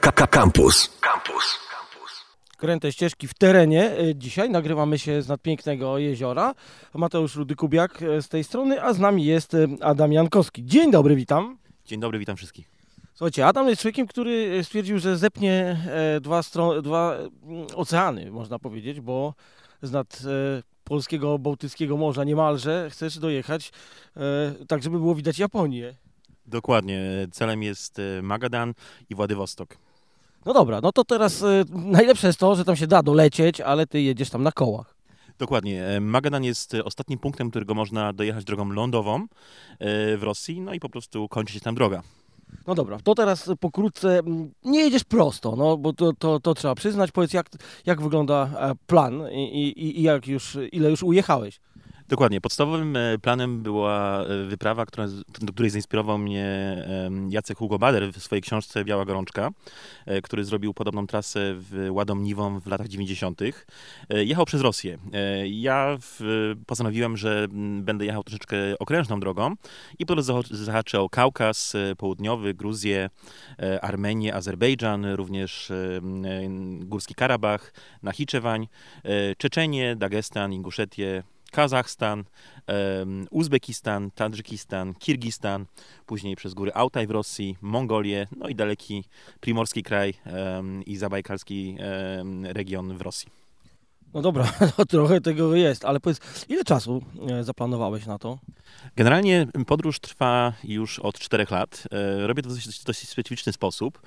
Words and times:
Campus. 0.00 0.98
Campus. 1.00 1.64
Kręte 2.56 2.92
ścieżki 2.92 3.28
w 3.28 3.34
terenie. 3.34 3.98
E, 3.98 4.14
Dzisiaj 4.14 4.50
nagrywamy 4.50 4.98
się 4.98 5.22
z 5.22 5.28
nadpięknego 5.28 5.98
jeziora. 5.98 6.54
Mateusz 6.94 7.36
Rudy-Kubiak 7.36 8.02
e, 8.02 8.22
z 8.22 8.28
tej 8.28 8.44
strony, 8.44 8.82
a 8.82 8.92
z 8.92 8.98
nami 8.98 9.24
jest 9.24 9.54
e, 9.54 9.66
Adam 9.80 10.12
Jankowski. 10.12 10.64
Dzień 10.66 10.90
dobry, 10.90 11.16
witam. 11.16 11.58
Dzień 11.84 12.00
dobry, 12.00 12.18
witam 12.18 12.36
wszystkich. 12.36 12.70
Słuchajcie, 13.14 13.46
Adam 13.46 13.68
jest 13.68 13.82
człowiekiem, 13.82 14.06
który 14.06 14.64
stwierdził, 14.64 14.98
że 14.98 15.18
zepnie 15.18 15.76
dwa, 16.20 16.40
dwa 16.82 17.16
mm, 17.16 17.66
oceany, 17.74 18.30
można 18.30 18.58
powiedzieć, 18.58 19.00
bo 19.00 19.34
z 19.82 19.92
nad 19.92 20.22
polskiego, 20.84 21.38
bałtyckiego 21.38 21.96
morza 21.96 22.24
niemalże 22.24 22.88
chcesz 22.90 23.18
dojechać 23.18 23.72
tak, 24.68 24.82
żeby 24.82 24.98
było 24.98 25.14
widać 25.14 25.38
Japonię. 25.38 25.94
Dokładnie. 26.46 27.00
Celem 27.32 27.62
jest 27.62 28.00
Magadan 28.22 28.74
i 29.10 29.14
Władywostok. 29.14 29.76
No 30.46 30.52
dobra, 30.52 30.80
no 30.80 30.92
to 30.92 31.04
teraz 31.04 31.42
e, 31.42 31.64
najlepsze 31.70 32.26
jest 32.26 32.38
to, 32.38 32.56
że 32.56 32.64
tam 32.64 32.76
się 32.76 32.86
da 32.86 33.02
dolecieć, 33.02 33.60
ale 33.60 33.86
ty 33.86 34.00
jedziesz 34.00 34.30
tam 34.30 34.42
na 34.42 34.52
kołach. 34.52 34.94
Dokładnie. 35.38 35.84
E, 35.84 36.00
Magadan 36.00 36.44
jest 36.44 36.74
e, 36.74 36.84
ostatnim 36.84 37.18
punktem, 37.18 37.50
którego 37.50 37.74
można 37.74 38.12
dojechać 38.12 38.44
drogą 38.44 38.68
lądową 38.68 39.22
e, 39.22 39.26
w 40.16 40.22
Rosji, 40.22 40.60
no 40.60 40.74
i 40.74 40.80
po 40.80 40.88
prostu 40.88 41.28
kończy 41.28 41.52
się 41.52 41.60
tam 41.60 41.74
droga. 41.74 42.02
No 42.66 42.74
dobra, 42.74 42.98
to 43.04 43.14
teraz 43.14 43.50
pokrótce, 43.60 44.20
nie 44.64 44.80
jedziesz 44.80 45.04
prosto, 45.04 45.56
no 45.56 45.76
bo 45.76 45.92
to, 45.92 46.12
to, 46.18 46.40
to 46.40 46.54
trzeba 46.54 46.74
przyznać. 46.74 47.12
Powiedz, 47.12 47.32
jak, 47.32 47.50
jak 47.86 48.02
wygląda 48.02 48.50
plan 48.86 49.22
i, 49.32 49.44
i, 49.44 50.00
i 50.00 50.02
jak 50.02 50.26
już, 50.26 50.58
ile 50.72 50.90
już 50.90 51.02
ujechałeś? 51.02 51.60
Dokładnie. 52.08 52.40
Podstawowym 52.40 52.96
e, 52.96 53.18
planem 53.18 53.62
była 53.62 54.24
e, 54.24 54.44
wyprawa, 54.44 54.86
która, 54.86 55.06
do 55.40 55.52
której 55.52 55.70
zainspirował 55.70 56.18
mnie 56.18 56.76
Jacek 57.28 57.58
Hugo 57.58 57.78
Bader 57.78 58.12
w 58.12 58.22
swojej 58.22 58.42
książce 58.42 58.84
Biała 58.84 59.04
Gorączka, 59.04 59.50
e, 60.06 60.22
który 60.22 60.44
zrobił 60.44 60.74
podobną 60.74 61.06
trasę 61.06 61.54
w 61.54 61.88
Ładomniwą 61.90 62.60
w 62.60 62.66
latach 62.66 62.88
90. 62.88 63.42
E, 63.42 64.24
Jechał 64.24 64.44
przez 64.44 64.60
Rosję. 64.60 64.98
Ja 65.46 65.96
postanowiłem, 66.66 67.16
że 67.16 67.46
będę 67.80 68.04
jechał 68.04 68.24
troszeczkę 68.24 68.56
okrężną 68.78 69.20
drogą 69.20 69.54
i 69.98 70.06
po 70.06 70.14
drodze 70.14 70.32
zaha- 70.32 70.54
zahaczę 70.54 71.00
o 71.00 71.08
Kaukaz 71.08 71.72
Południowy, 71.98 72.54
Gruzję, 72.54 73.10
Armenię, 73.82 74.34
Azerbejdżan, 74.34 75.06
również 75.06 75.72
Górski 76.80 77.14
Karabach, 77.14 77.72
Nachiczewań, 78.02 78.68
Czeczenię, 79.38 79.96
Dagestan, 79.96 80.52
Inguszetię, 80.52 81.22
Kazachstan, 81.54 82.24
Uzbekistan, 83.30 84.10
Tadżykistan, 84.10 84.94
Kirgistan, 84.94 85.66
później 86.06 86.36
przez 86.36 86.54
góry 86.54 86.72
Altaj 86.72 87.06
w 87.06 87.10
Rosji, 87.10 87.56
Mongolię, 87.60 88.26
no 88.36 88.48
i 88.48 88.54
daleki 88.54 89.04
primorski 89.40 89.82
kraj 89.82 90.14
i 90.86 90.96
zabajkalski 90.96 91.76
region 92.42 92.96
w 92.98 93.00
Rosji. 93.00 93.43
No 94.14 94.22
dobra, 94.22 94.52
no 94.78 94.84
trochę 94.84 95.20
tego 95.20 95.54
jest, 95.54 95.84
ale 95.84 96.00
powiedz, 96.00 96.20
ile 96.48 96.64
czasu 96.64 97.02
e, 97.30 97.44
zaplanowałeś 97.44 98.06
na 98.06 98.18
to? 98.18 98.38
Generalnie 98.96 99.46
podróż 99.66 100.00
trwa 100.00 100.52
już 100.64 100.98
od 100.98 101.18
czterech 101.18 101.50
lat. 101.50 101.84
E, 101.92 102.26
Robię 102.26 102.42
to 102.42 102.48
w 102.48 102.52
dosyć, 102.52 102.84
dosyć 102.84 103.08
specyficzny 103.08 103.52
sposób, 103.52 104.00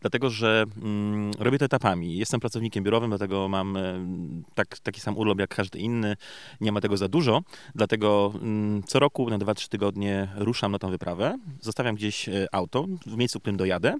dlatego 0.00 0.30
że 0.30 0.64
mm, 0.82 1.30
robię 1.38 1.58
to 1.58 1.64
etapami. 1.64 2.16
Jestem 2.16 2.40
pracownikiem 2.40 2.84
biurowym, 2.84 3.10
dlatego 3.10 3.48
mam 3.48 3.76
e, 3.76 4.06
tak, 4.54 4.78
taki 4.78 5.00
sam 5.00 5.18
urlop 5.18 5.40
jak 5.40 5.54
każdy 5.54 5.78
inny. 5.78 6.16
Nie 6.60 6.72
ma 6.72 6.80
tego 6.80 6.96
za 6.96 7.08
dużo, 7.08 7.42
dlatego 7.74 8.32
mm, 8.34 8.82
co 8.82 8.98
roku 8.98 9.30
na 9.30 9.38
2-3 9.38 9.68
tygodnie 9.68 10.28
ruszam 10.36 10.72
na 10.72 10.78
tą 10.78 10.90
wyprawę. 10.90 11.38
Zostawiam 11.60 11.94
gdzieś 11.94 12.28
auto 12.52 12.86
w 13.06 13.16
miejscu, 13.16 13.38
w 13.38 13.42
którym 13.42 13.56
dojadę, 13.56 13.94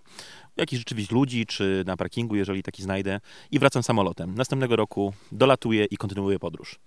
jakichś 0.56 0.81
rzeczywiście 0.81 1.14
ludzi, 1.14 1.47
czy 1.47 1.83
na 1.86 1.97
parkingu, 1.97 2.36
jeżeli 2.36 2.62
taki 2.62 2.83
znajdę, 2.83 3.20
i 3.50 3.58
wracam 3.58 3.83
samolotem. 3.83 4.34
Następnego 4.34 4.77
roku 4.77 5.12
dolatuję 5.33 5.84
i 5.84 5.97
kontynuuję 5.97 6.39
podróż. 6.39 6.78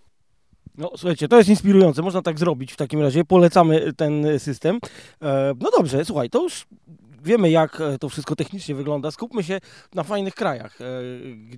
No 0.78 0.92
słuchajcie, 0.98 1.28
to 1.28 1.38
jest 1.38 1.50
inspirujące, 1.50 2.02
można 2.02 2.22
tak 2.22 2.40
zrobić 2.40 2.72
w 2.72 2.76
takim 2.76 3.02
razie, 3.02 3.26
polecamy 3.26 3.94
ten 3.94 4.40
system. 4.40 4.80
E, 5.22 5.54
No 5.60 5.72
dobrze, 5.78 6.06
słuchaj, 6.06 6.30
to 6.30 6.44
już 6.44 6.66
wiemy 7.24 7.50
jak 7.50 7.82
to 8.00 8.10
wszystko 8.10 8.36
technicznie 8.36 8.76
wygląda, 8.76 9.12
skupmy 9.12 9.44
się 9.44 9.60
na 9.94 10.04
fajnych 10.04 10.36
krajach, 10.36 10.82
e, 10.82 10.86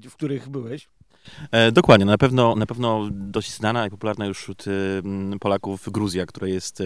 w 0.09 0.13
których 0.13 0.49
byłeś. 0.49 0.87
E, 1.51 1.71
dokładnie, 1.71 2.05
na 2.05 2.17
pewno, 2.17 2.55
na 2.55 2.65
pewno 2.65 3.07
dość 3.11 3.53
znana 3.53 3.87
i 3.87 3.89
popularna 3.89 4.25
już 4.25 4.37
wśród 4.37 4.65
m, 5.03 5.37
Polaków 5.39 5.89
Gruzja, 5.91 6.25
która 6.25 6.47
jest 6.47 6.81
e, 6.81 6.83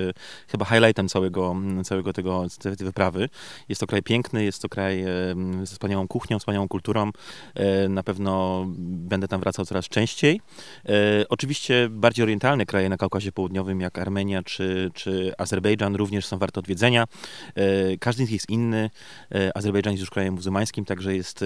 chyba 0.47 0.65
highlightem 0.65 1.09
całego, 1.09 1.55
całego 1.83 2.13
tego, 2.13 2.45
tej 2.61 2.75
wyprawy. 2.75 3.29
Jest 3.69 3.81
to 3.81 3.87
kraj 3.87 4.03
piękny, 4.03 4.43
jest 4.43 4.61
to 4.61 4.69
kraj 4.69 5.01
m, 5.31 5.65
ze 5.65 5.73
wspaniałą 5.73 6.07
kuchnią, 6.07 6.39
wspaniałą 6.39 6.67
kulturą. 6.67 7.11
E, 7.55 7.89
na 7.89 8.03
pewno 8.03 8.65
będę 8.77 9.27
tam 9.27 9.41
wracał 9.41 9.65
coraz 9.65 9.85
częściej. 9.85 10.41
E, 10.85 10.91
oczywiście 11.29 11.89
bardziej 11.89 12.23
orientalne 12.23 12.65
kraje 12.65 12.89
na 12.89 12.97
Kaukazie 12.97 13.31
Południowym, 13.31 13.81
jak 13.81 13.99
Armenia 13.99 14.43
czy, 14.43 14.91
czy 14.93 15.33
Azerbejdżan, 15.37 15.95
również 15.95 16.25
są 16.25 16.37
warte 16.37 16.59
odwiedzenia. 16.59 17.07
Każdy 17.99 18.17
z 18.17 18.21
nich 18.21 18.31
jest 18.31 18.49
inny. 18.49 18.89
Azerbejdżan 19.55 19.93
jest 19.93 20.01
już 20.01 20.09
krajem 20.09 20.33
muzułmańskim, 20.33 20.85
także 20.85 21.15
jest 21.15 21.45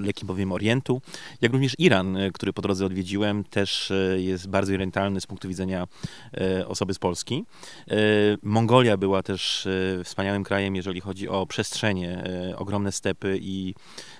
lekkim 0.00 0.28
powiem 0.28 0.52
Orientu 0.52 1.00
jak 1.40 1.52
również 1.52 1.74
Iran, 1.78 2.18
który 2.34 2.52
po 2.52 2.62
drodze 2.62 2.86
odwiedziłem, 2.86 3.44
też 3.44 3.90
e, 3.90 4.20
jest 4.20 4.48
bardzo 4.48 4.72
orientalny 4.74 5.20
z 5.20 5.26
punktu 5.26 5.48
widzenia 5.48 5.86
e, 6.34 6.68
osoby 6.68 6.94
z 6.94 6.98
Polski. 6.98 7.44
E, 7.90 7.96
Mongolia 8.42 8.96
była 8.96 9.22
też 9.22 9.66
e, 9.66 10.04
wspaniałym 10.04 10.44
krajem, 10.44 10.76
jeżeli 10.76 11.00
chodzi 11.00 11.28
o 11.28 11.46
przestrzenie, 11.46 12.24
e, 12.50 12.56
ogromne 12.56 12.92
stepy 12.92 13.38
i 13.42 13.74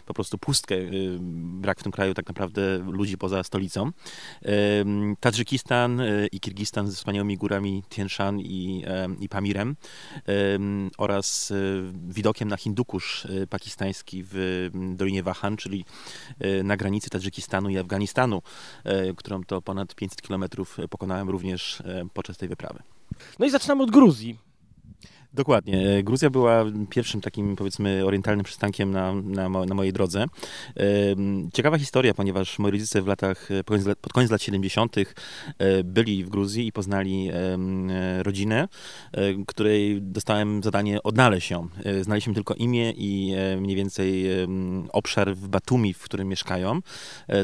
po 0.06 0.14
prostu 0.14 0.38
pustkę. 0.38 0.74
e, 0.74 0.90
Brak 1.60 1.80
w 1.80 1.82
tym 1.82 1.92
kraju 1.92 2.14
tak 2.14 2.28
naprawdę 2.28 2.78
ludzi 2.78 3.18
poza 3.18 3.42
stolicą. 3.42 3.86
E, 4.44 4.50
Tadżykistan 5.20 6.00
e, 6.00 6.26
i 6.26 6.40
Kirgistan 6.40 6.90
ze 6.90 6.96
wspaniałymi 6.96 7.36
górami 7.36 7.82
Tien 7.88 8.08
Shan 8.08 8.40
i, 8.40 8.84
e, 8.86 9.08
i 9.20 9.28
Pamirem 9.28 9.76
e, 10.16 10.22
oraz 10.98 11.50
e, 11.50 11.54
widokiem 12.08 12.48
na 12.48 12.56
Hindukusz 12.56 13.26
e, 13.26 13.46
pakistański 13.46 14.24
w 14.26 14.70
Dolinie 14.94 15.22
Wahan, 15.22 15.56
czyli 15.56 15.84
e, 16.38 16.62
na 16.62 16.76
granicy 16.76 17.10
Tadżykistanu 17.10 17.68
i 17.68 17.78
Afganistanu, 17.78 17.89
e, 18.84 19.14
którą 19.14 19.44
to 19.44 19.62
ponad 19.62 19.94
500 19.94 20.22
kilometrów 20.22 20.78
pokonałem 20.90 21.30
również 21.30 21.80
e, 21.80 22.04
podczas 22.14 22.36
tej 22.36 22.48
wyprawy. 22.48 22.82
No 23.38 23.46
i 23.46 23.50
zaczynamy 23.50 23.82
od 23.82 23.90
Gruzji. 23.90 24.49
Dokładnie. 25.34 25.96
E, 25.98 26.02
Gruzja 26.02 26.30
była 26.30 26.64
pierwszym 26.90 27.20
takim, 27.20 27.56
powiedzmy, 27.56 28.06
orientalnym 28.06 28.44
przystankiem 28.44 28.90
na, 28.90 29.14
na, 29.14 29.48
na 29.48 29.74
mojej 29.74 29.92
drodze. 29.92 30.24
Ciekawa 31.52 31.78
historia, 31.78 32.14
ponieważ 32.14 32.58
moi 32.58 32.70
rodzice 32.70 33.02
w 33.02 33.06
latach, 33.06 33.50
e, 33.50 33.64
pod 33.64 33.66
koniec 33.66 33.86
lat, 33.86 33.98
pod 33.98 34.12
koniec 34.12 34.30
lat 34.30 34.42
70. 34.42 34.96
e, 35.58 35.84
byli 35.84 36.24
w 36.24 36.28
Gruzji 36.28 36.66
i 36.66 36.72
poznali 36.72 37.30
rodzinę, 38.22 38.68
której 39.46 40.02
dostałem 40.02 40.62
zadanie 40.62 41.02
odnaleźć 41.02 41.50
ją. 41.50 41.68
Znaliśmy 42.00 42.34
tylko 42.34 42.54
imię 42.54 42.92
i 42.96 43.34
mniej 43.60 43.76
więcej 43.76 44.24
obszar 44.92 45.34
w 45.36 45.48
Batumi, 45.48 45.94
w 45.94 46.02
którym 46.02 46.28
mieszkają. 46.28 46.80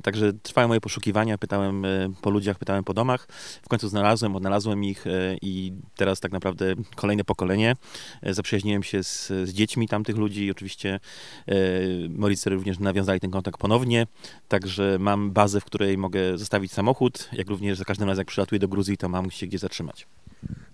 Także 0.03 0.33
trwają 0.33 0.69
moje 0.69 0.81
poszukiwania, 0.81 1.39
pytałem 1.39 1.87
po 2.23 2.31
ludziach, 2.31 2.59
pytałem 2.59 2.85
po 2.85 2.95
domach. 2.95 3.29
W 3.63 3.69
końcu 3.69 3.89
znalazłem, 3.89 4.37
odnalazłem 4.37 4.85
ich 4.85 5.05
i 5.43 5.73
teraz 5.97 6.21
tak 6.21 6.33
naprawdę 6.33 6.75
kolejne 6.97 7.25
pokolenie. 7.25 7.76
E, 8.23 8.35
Zaprzyjaźniłem 8.35 8.83
się 8.83 9.05
z, 9.05 9.27
z 9.27 9.53
dziećmi 9.53 9.89
tamtych 9.89 10.17
ludzi 10.17 10.45
i 10.45 10.51
oczywiście 10.51 11.01
e, 11.49 12.51
również 12.51 12.79
nawiązali 12.79 13.21
ten 13.21 13.31
kontakt 13.31 13.61
ponownie. 13.61 14.07
Także 14.49 14.97
mam 15.01 15.31
bazę, 15.31 15.61
w 15.61 15.65
której 15.65 15.99
mogę 15.99 16.39
zostawić 16.39 16.73
samochód, 16.73 17.29
jak 17.33 17.49
również 17.49 17.79
za 17.79 17.85
każdym 17.85 18.09
razem 18.09 18.21
jak 18.21 18.29
przylatuję 18.29 18.59
do 18.59 18.69
Gruzji, 18.69 18.97
to 18.97 19.09
mam 19.09 19.31
się 19.31 19.47
gdzie 19.47 19.59
zatrzymać. 19.59 20.07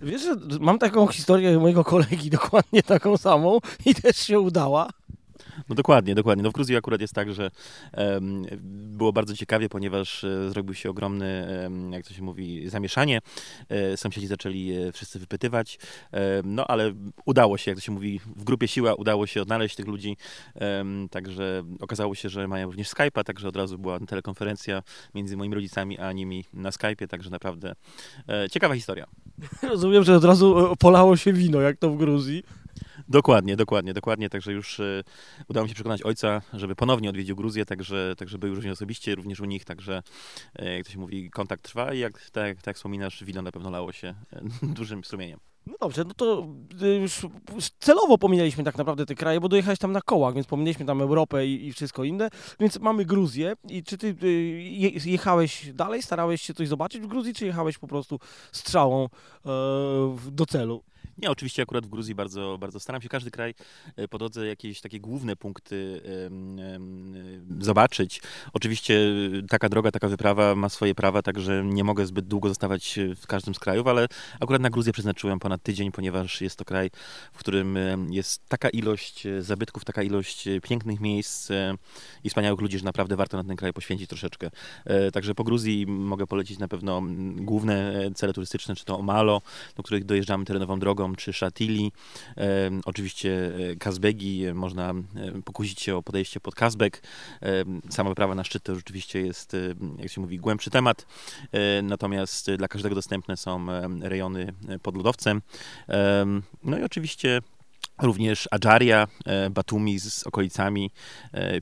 Wiesz, 0.00 0.22
że 0.22 0.36
mam 0.60 0.78
taką 0.78 1.06
historię 1.06 1.58
mojego 1.58 1.84
kolegi, 1.84 2.30
dokładnie 2.30 2.82
taką 2.82 3.16
samą 3.16 3.58
i 3.86 3.94
też 3.94 4.16
się 4.16 4.40
udała. 4.40 4.90
No 5.68 5.74
dokładnie, 5.74 6.14
dokładnie. 6.14 6.42
No 6.42 6.50
w 6.50 6.52
Gruzji 6.52 6.76
akurat 6.76 7.00
jest 7.00 7.14
tak, 7.14 7.34
że 7.34 7.50
em, 7.92 8.44
było 8.70 9.12
bardzo 9.12 9.36
ciekawie, 9.36 9.68
ponieważ 9.68 10.24
e, 10.24 10.50
zrobił 10.50 10.74
się 10.74 10.90
ogromny, 10.90 11.46
jak 11.90 12.06
to 12.06 12.14
się 12.14 12.22
mówi, 12.22 12.68
zamieszanie. 12.68 13.20
E, 13.68 13.96
sąsiedzi 13.96 14.26
zaczęli 14.26 14.72
e, 14.72 14.92
wszyscy 14.92 15.18
wypytywać, 15.18 15.78
no 16.44 16.66
ale 16.66 16.92
udało 17.24 17.58
się, 17.58 17.70
jak 17.70 17.78
to 17.78 17.84
się 17.84 17.92
mówi, 17.92 18.20
w 18.36 18.44
grupie 18.44 18.68
siła 18.68 18.94
udało 18.94 19.26
się 19.26 19.42
odnaleźć 19.42 19.76
tych 19.76 19.86
ludzi, 19.86 20.16
także 21.10 21.62
okazało 21.80 22.14
się, 22.14 22.28
że 22.28 22.48
mają 22.48 22.66
również 22.66 22.88
Skype'a, 22.88 23.24
także 23.24 23.48
od 23.48 23.56
razu 23.56 23.78
była 23.78 24.00
telekonferencja 24.00 24.82
między 25.14 25.36
moimi 25.36 25.54
rodzicami 25.54 25.98
a 25.98 26.12
nimi 26.12 26.44
na 26.54 26.70
Skype'ie, 26.70 27.08
także 27.08 27.30
naprawdę 27.30 27.74
e, 28.28 28.50
ciekawa 28.50 28.74
historia. 28.74 29.06
Rozumiem, 29.70 30.04
że 30.04 30.16
od 30.16 30.24
razu 30.24 30.72
e, 30.72 30.76
polało 30.76 31.16
się 31.16 31.32
wino, 31.32 31.60
jak 31.60 31.76
to 31.76 31.90
w 31.90 31.96
Gruzji. 31.96 32.42
Dokładnie, 33.08 33.56
dokładnie, 33.56 33.94
dokładnie. 33.94 34.30
Także 34.30 34.52
już 34.52 34.80
e, 34.80 35.04
udało 35.48 35.64
mi 35.64 35.68
się 35.68 35.74
przekonać 35.74 36.02
ojca, 36.02 36.42
żeby 36.52 36.74
ponownie 36.74 37.10
odwiedził 37.10 37.36
Gruzję, 37.36 37.64
także, 37.64 38.14
także 38.18 38.38
był 38.38 38.54
również 38.54 38.72
osobiście, 38.72 39.14
również 39.14 39.40
u 39.40 39.44
nich, 39.44 39.64
także 39.64 40.02
e, 40.56 40.76
jak 40.76 40.86
to 40.86 40.92
się 40.92 40.98
mówi, 40.98 41.30
kontakt 41.30 41.62
trwa 41.62 41.94
i 41.94 41.98
jak, 41.98 42.30
tak, 42.30 42.62
tak 42.62 42.76
wspominasz, 42.76 43.24
wino 43.24 43.42
na 43.42 43.52
pewno 43.52 43.70
lało 43.70 43.92
się 43.92 44.14
e, 44.32 44.42
dużym 44.78 45.04
strumieniem. 45.04 45.38
No 45.66 45.74
dobrze, 45.80 46.04
no 46.04 46.14
to 46.14 46.46
y, 46.82 46.86
już 46.86 47.26
już 47.54 47.70
celowo 47.80 48.18
pominęliśmy 48.18 48.64
tak 48.64 48.78
naprawdę 48.78 49.06
te 49.06 49.14
kraje, 49.14 49.40
bo 49.40 49.48
dojechałeś 49.48 49.78
tam 49.78 49.92
na 49.92 50.00
kołach, 50.00 50.34
więc 50.34 50.46
pominęliśmy 50.46 50.86
tam 50.86 51.00
Europę 51.00 51.46
i, 51.46 51.66
i 51.66 51.72
wszystko 51.72 52.04
inne. 52.04 52.28
Więc 52.60 52.78
mamy 52.78 53.04
Gruzję. 53.04 53.52
I 53.68 53.82
czy 53.82 53.98
ty 53.98 54.16
y, 54.22 54.28
je, 54.62 54.90
jechałeś 55.04 55.72
dalej, 55.72 56.02
starałeś 56.02 56.42
się 56.42 56.54
coś 56.54 56.68
zobaczyć 56.68 57.02
w 57.02 57.06
Gruzji, 57.06 57.34
czy 57.34 57.46
jechałeś 57.46 57.78
po 57.78 57.86
prostu 57.86 58.18
strzałą 58.52 59.04
e, 59.04 59.08
do 60.30 60.46
celu? 60.46 60.82
Nie, 61.18 61.30
oczywiście 61.30 61.62
akurat 61.62 61.86
w 61.86 61.88
Gruzji 61.88 62.14
bardzo, 62.14 62.58
bardzo 62.60 62.80
staram 62.80 63.02
się 63.02 63.08
każdy 63.08 63.30
kraj 63.30 63.54
e, 63.96 64.08
po 64.08 64.18
drodze 64.18 64.46
jakieś 64.46 64.80
takie 64.80 65.00
główne 65.00 65.36
punkty 65.36 66.00
e, 67.58 67.64
zobaczyć. 67.64 68.20
Oczywiście 68.52 69.00
e, 69.38 69.48
taka 69.48 69.68
droga, 69.68 69.90
taka 69.90 70.08
wyprawa 70.08 70.54
ma 70.54 70.68
swoje 70.68 70.94
prawa, 70.94 71.22
także 71.22 71.64
nie 71.64 71.84
mogę 71.84 72.06
zbyt 72.06 72.26
długo 72.26 72.48
zostawać 72.48 72.98
w 73.16 73.26
każdym 73.26 73.54
z 73.54 73.58
krajów, 73.58 73.86
ale 73.86 74.06
akurat 74.40 74.62
na 74.62 74.70
Gruzję 74.70 74.92
przeznaczyłem 74.92 75.38
ponad 75.38 75.62
tydzień, 75.62 75.92
ponieważ 75.92 76.40
jest 76.40 76.56
to 76.56 76.64
kraj, 76.64 76.90
w 77.32 77.38
którym 77.38 77.78
jest 78.10 78.48
taka 78.48 78.68
ilość 78.68 79.24
zabytków, 79.40 79.84
taka 79.84 80.02
ilość 80.02 80.48
pięknych 80.62 81.00
miejsc 81.00 81.48
i 82.24 82.28
wspaniałych 82.28 82.60
ludzi, 82.60 82.78
że 82.78 82.84
naprawdę 82.84 83.16
warto 83.16 83.36
na 83.36 83.44
ten 83.44 83.56
kraj 83.56 83.72
poświęcić 83.72 84.08
troszeczkę. 84.08 84.50
Także 85.12 85.34
po 85.34 85.44
Gruzji 85.44 85.86
mogę 85.86 86.26
polecić 86.26 86.58
na 86.58 86.68
pewno 86.68 87.02
główne 87.36 87.92
cele 88.14 88.32
turystyczne, 88.32 88.74
czy 88.74 88.84
to 88.84 88.98
Omalo, 88.98 89.42
do 89.76 89.82
których 89.82 90.04
dojeżdżamy 90.04 90.44
terenową 90.44 90.78
drogą, 90.78 91.01
czy 91.16 91.32
Szatili. 91.32 91.92
E, 92.36 92.70
oczywiście 92.84 93.52
e, 93.72 93.76
Kazbegi, 93.76 94.44
e, 94.44 94.54
można 94.54 94.94
pokusić 95.44 95.80
się 95.80 95.96
o 95.96 96.02
podejście 96.02 96.40
pod 96.40 96.54
Kazbek. 96.54 97.02
Sama 97.90 98.10
wyprawa 98.10 98.34
na 98.34 98.44
szczyt 98.44 98.62
to 98.62 98.74
rzeczywiście 98.74 99.20
jest, 99.20 99.56
jak 99.98 100.10
się 100.10 100.20
mówi, 100.20 100.38
głębszy 100.38 100.70
temat. 100.70 101.06
Natomiast 101.82 102.50
dla 102.50 102.68
każdego 102.68 102.94
dostępne 102.94 103.36
są 103.36 103.66
rejony 104.00 104.52
pod 104.82 104.96
lodowcem. 104.96 105.42
No 106.64 106.78
i 106.78 106.82
oczywiście 106.82 107.40
Również 108.02 108.48
Adżaria, 108.50 109.08
Batumi 109.50 109.98
z 109.98 110.26
okolicami, 110.26 110.90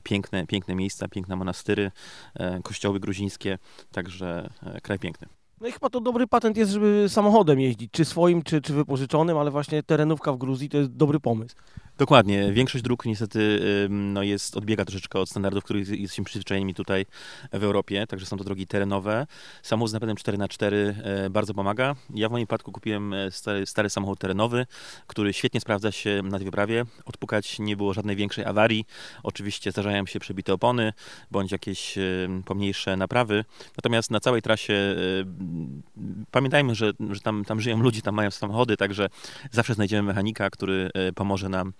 piękne, 0.03 0.47
piękne 0.47 0.75
miejsca, 0.75 1.07
piękne 1.07 1.35
monastyry, 1.35 1.91
kościoły 2.63 2.99
gruzińskie, 2.99 3.57
także 3.91 4.49
kraj 4.83 4.99
piękny. 4.99 5.40
No 5.61 5.67
i 5.67 5.71
chyba 5.71 5.89
to 5.89 6.01
dobry 6.01 6.27
patent 6.27 6.57
jest, 6.57 6.71
żeby 6.71 7.05
samochodem 7.09 7.59
jeździć, 7.59 7.91
czy 7.91 8.05
swoim, 8.05 8.43
czy, 8.43 8.61
czy 8.61 8.73
wypożyczonym, 8.73 9.37
ale 9.37 9.51
właśnie 9.51 9.83
terenówka 9.83 10.33
w 10.33 10.37
Gruzji 10.37 10.69
to 10.69 10.77
jest 10.77 10.91
dobry 10.91 11.19
pomysł. 11.19 11.55
Dokładnie. 12.01 12.51
Większość 12.51 12.83
dróg 12.83 13.05
niestety 13.05 13.59
no 13.89 14.23
jest, 14.23 14.57
odbiega 14.57 14.85
troszeczkę 14.85 15.19
od 15.19 15.29
standardów, 15.29 15.63
których 15.63 15.89
jesteśmy 15.89 16.23
przyzwyczajeni 16.23 16.73
tutaj 16.73 17.05
w 17.53 17.63
Europie, 17.63 18.07
także 18.07 18.25
są 18.25 18.37
to 18.37 18.43
drogi 18.43 18.67
terenowe. 18.67 19.27
Samochód 19.63 19.89
z 19.89 19.93
napędem 19.93 20.17
4x4 20.17 20.73
e, 20.73 21.29
bardzo 21.29 21.53
pomaga. 21.53 21.95
Ja 22.13 22.29
w 22.29 22.31
moim 22.31 22.45
przypadku 22.45 22.71
kupiłem 22.71 23.13
e, 23.13 23.31
stary, 23.31 23.65
stary 23.65 23.89
samochód 23.89 24.19
terenowy, 24.19 24.65
który 25.07 25.33
świetnie 25.33 25.61
sprawdza 25.61 25.91
się 25.91 26.21
na 26.23 26.37
tej 26.37 26.45
wyprawie. 26.45 26.85
Odpukać 27.05 27.59
nie 27.59 27.77
było 27.77 27.93
żadnej 27.93 28.15
większej 28.15 28.45
awarii. 28.45 28.85
Oczywiście 29.23 29.71
zdarzają 29.71 30.05
się 30.05 30.19
przebite 30.19 30.53
opony, 30.53 30.93
bądź 31.31 31.51
jakieś 31.51 31.97
e, 31.97 32.01
pomniejsze 32.45 32.97
naprawy. 32.97 33.45
Natomiast 33.77 34.11
na 34.11 34.19
całej 34.19 34.41
trasie 34.41 34.95
pamiętajmy, 36.31 36.75
że, 36.75 36.91
że 37.09 37.19
tam, 37.19 37.45
tam 37.45 37.61
żyją 37.61 37.81
ludzie, 37.83 38.01
tam 38.01 38.15
mają 38.15 38.31
samochody, 38.31 38.77
także 38.77 39.09
zawsze 39.51 39.73
znajdziemy 39.73 40.03
mechanika, 40.03 40.49
który 40.49 40.89
pomoże 41.15 41.49
nam 41.49 41.73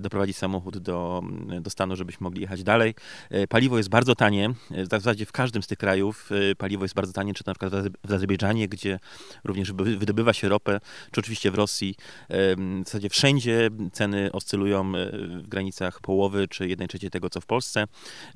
doprowadzić 0.00 0.36
samochód 0.36 0.78
do, 0.78 1.22
do 1.60 1.70
stanu, 1.70 1.96
żebyśmy 1.96 2.24
mogli 2.24 2.40
jechać 2.42 2.62
dalej. 2.62 2.94
E, 3.30 3.46
Paliwo 3.46 3.76
jest 3.76 3.88
bardzo 3.88 4.14
tanie, 4.14 4.50
e, 4.70 4.84
w 4.84 4.88
zasadzie 4.88 5.26
w 5.26 5.32
każdym 5.32 5.62
z 5.62 5.66
tych 5.66 5.78
krajów 5.78 6.30
e, 6.50 6.54
paliwo 6.54 6.84
jest 6.84 6.94
bardzo 6.94 7.12
tanie, 7.12 7.34
czy 7.34 7.44
to 7.44 7.50
na 7.50 7.54
przykład 7.54 7.72
w 7.72 7.74
Azer- 7.86 7.94
w 8.04 8.12
Azerbejdżanie, 8.12 8.68
gdzie 8.68 8.98
również 9.44 9.72
wy- 9.72 9.96
wydobywa 9.96 10.32
się 10.32 10.48
ropę, 10.48 10.80
czy 11.12 11.20
oczywiście 11.20 11.50
w 11.50 11.54
Rosji. 11.54 11.94
E, 12.28 12.56
W 12.56 12.82
zasadzie 12.84 13.08
wszędzie 13.08 13.70
ceny 13.92 14.32
oscylują 14.32 14.80
e, 14.80 15.10
w 15.42 15.48
granicach 15.48 16.00
połowy, 16.00 16.48
czy 16.48 16.68
jednej 16.68 16.88
trzeciej 16.88 17.10
tego, 17.10 17.30
co 17.30 17.40
w 17.40 17.46
Polsce. 17.46 17.84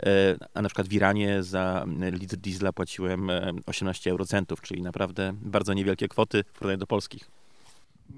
E, 0.02 0.36
A 0.54 0.62
na 0.62 0.68
przykład 0.68 0.88
w 0.88 0.92
Iranie 0.92 1.42
za 1.42 1.84
litr 2.12 2.36
diesla 2.36 2.72
płaciłem 2.72 3.30
e, 3.30 3.52
18 3.66 4.10
eurocentów, 4.10 4.60
czyli 4.60 4.82
naprawdę 4.82 5.32
bardzo 5.42 5.74
niewielkie 5.74 6.08
kwoty 6.08 6.44
w 6.44 6.58
porównaniu 6.58 6.78
do 6.78 6.86
polskich. 6.86 7.39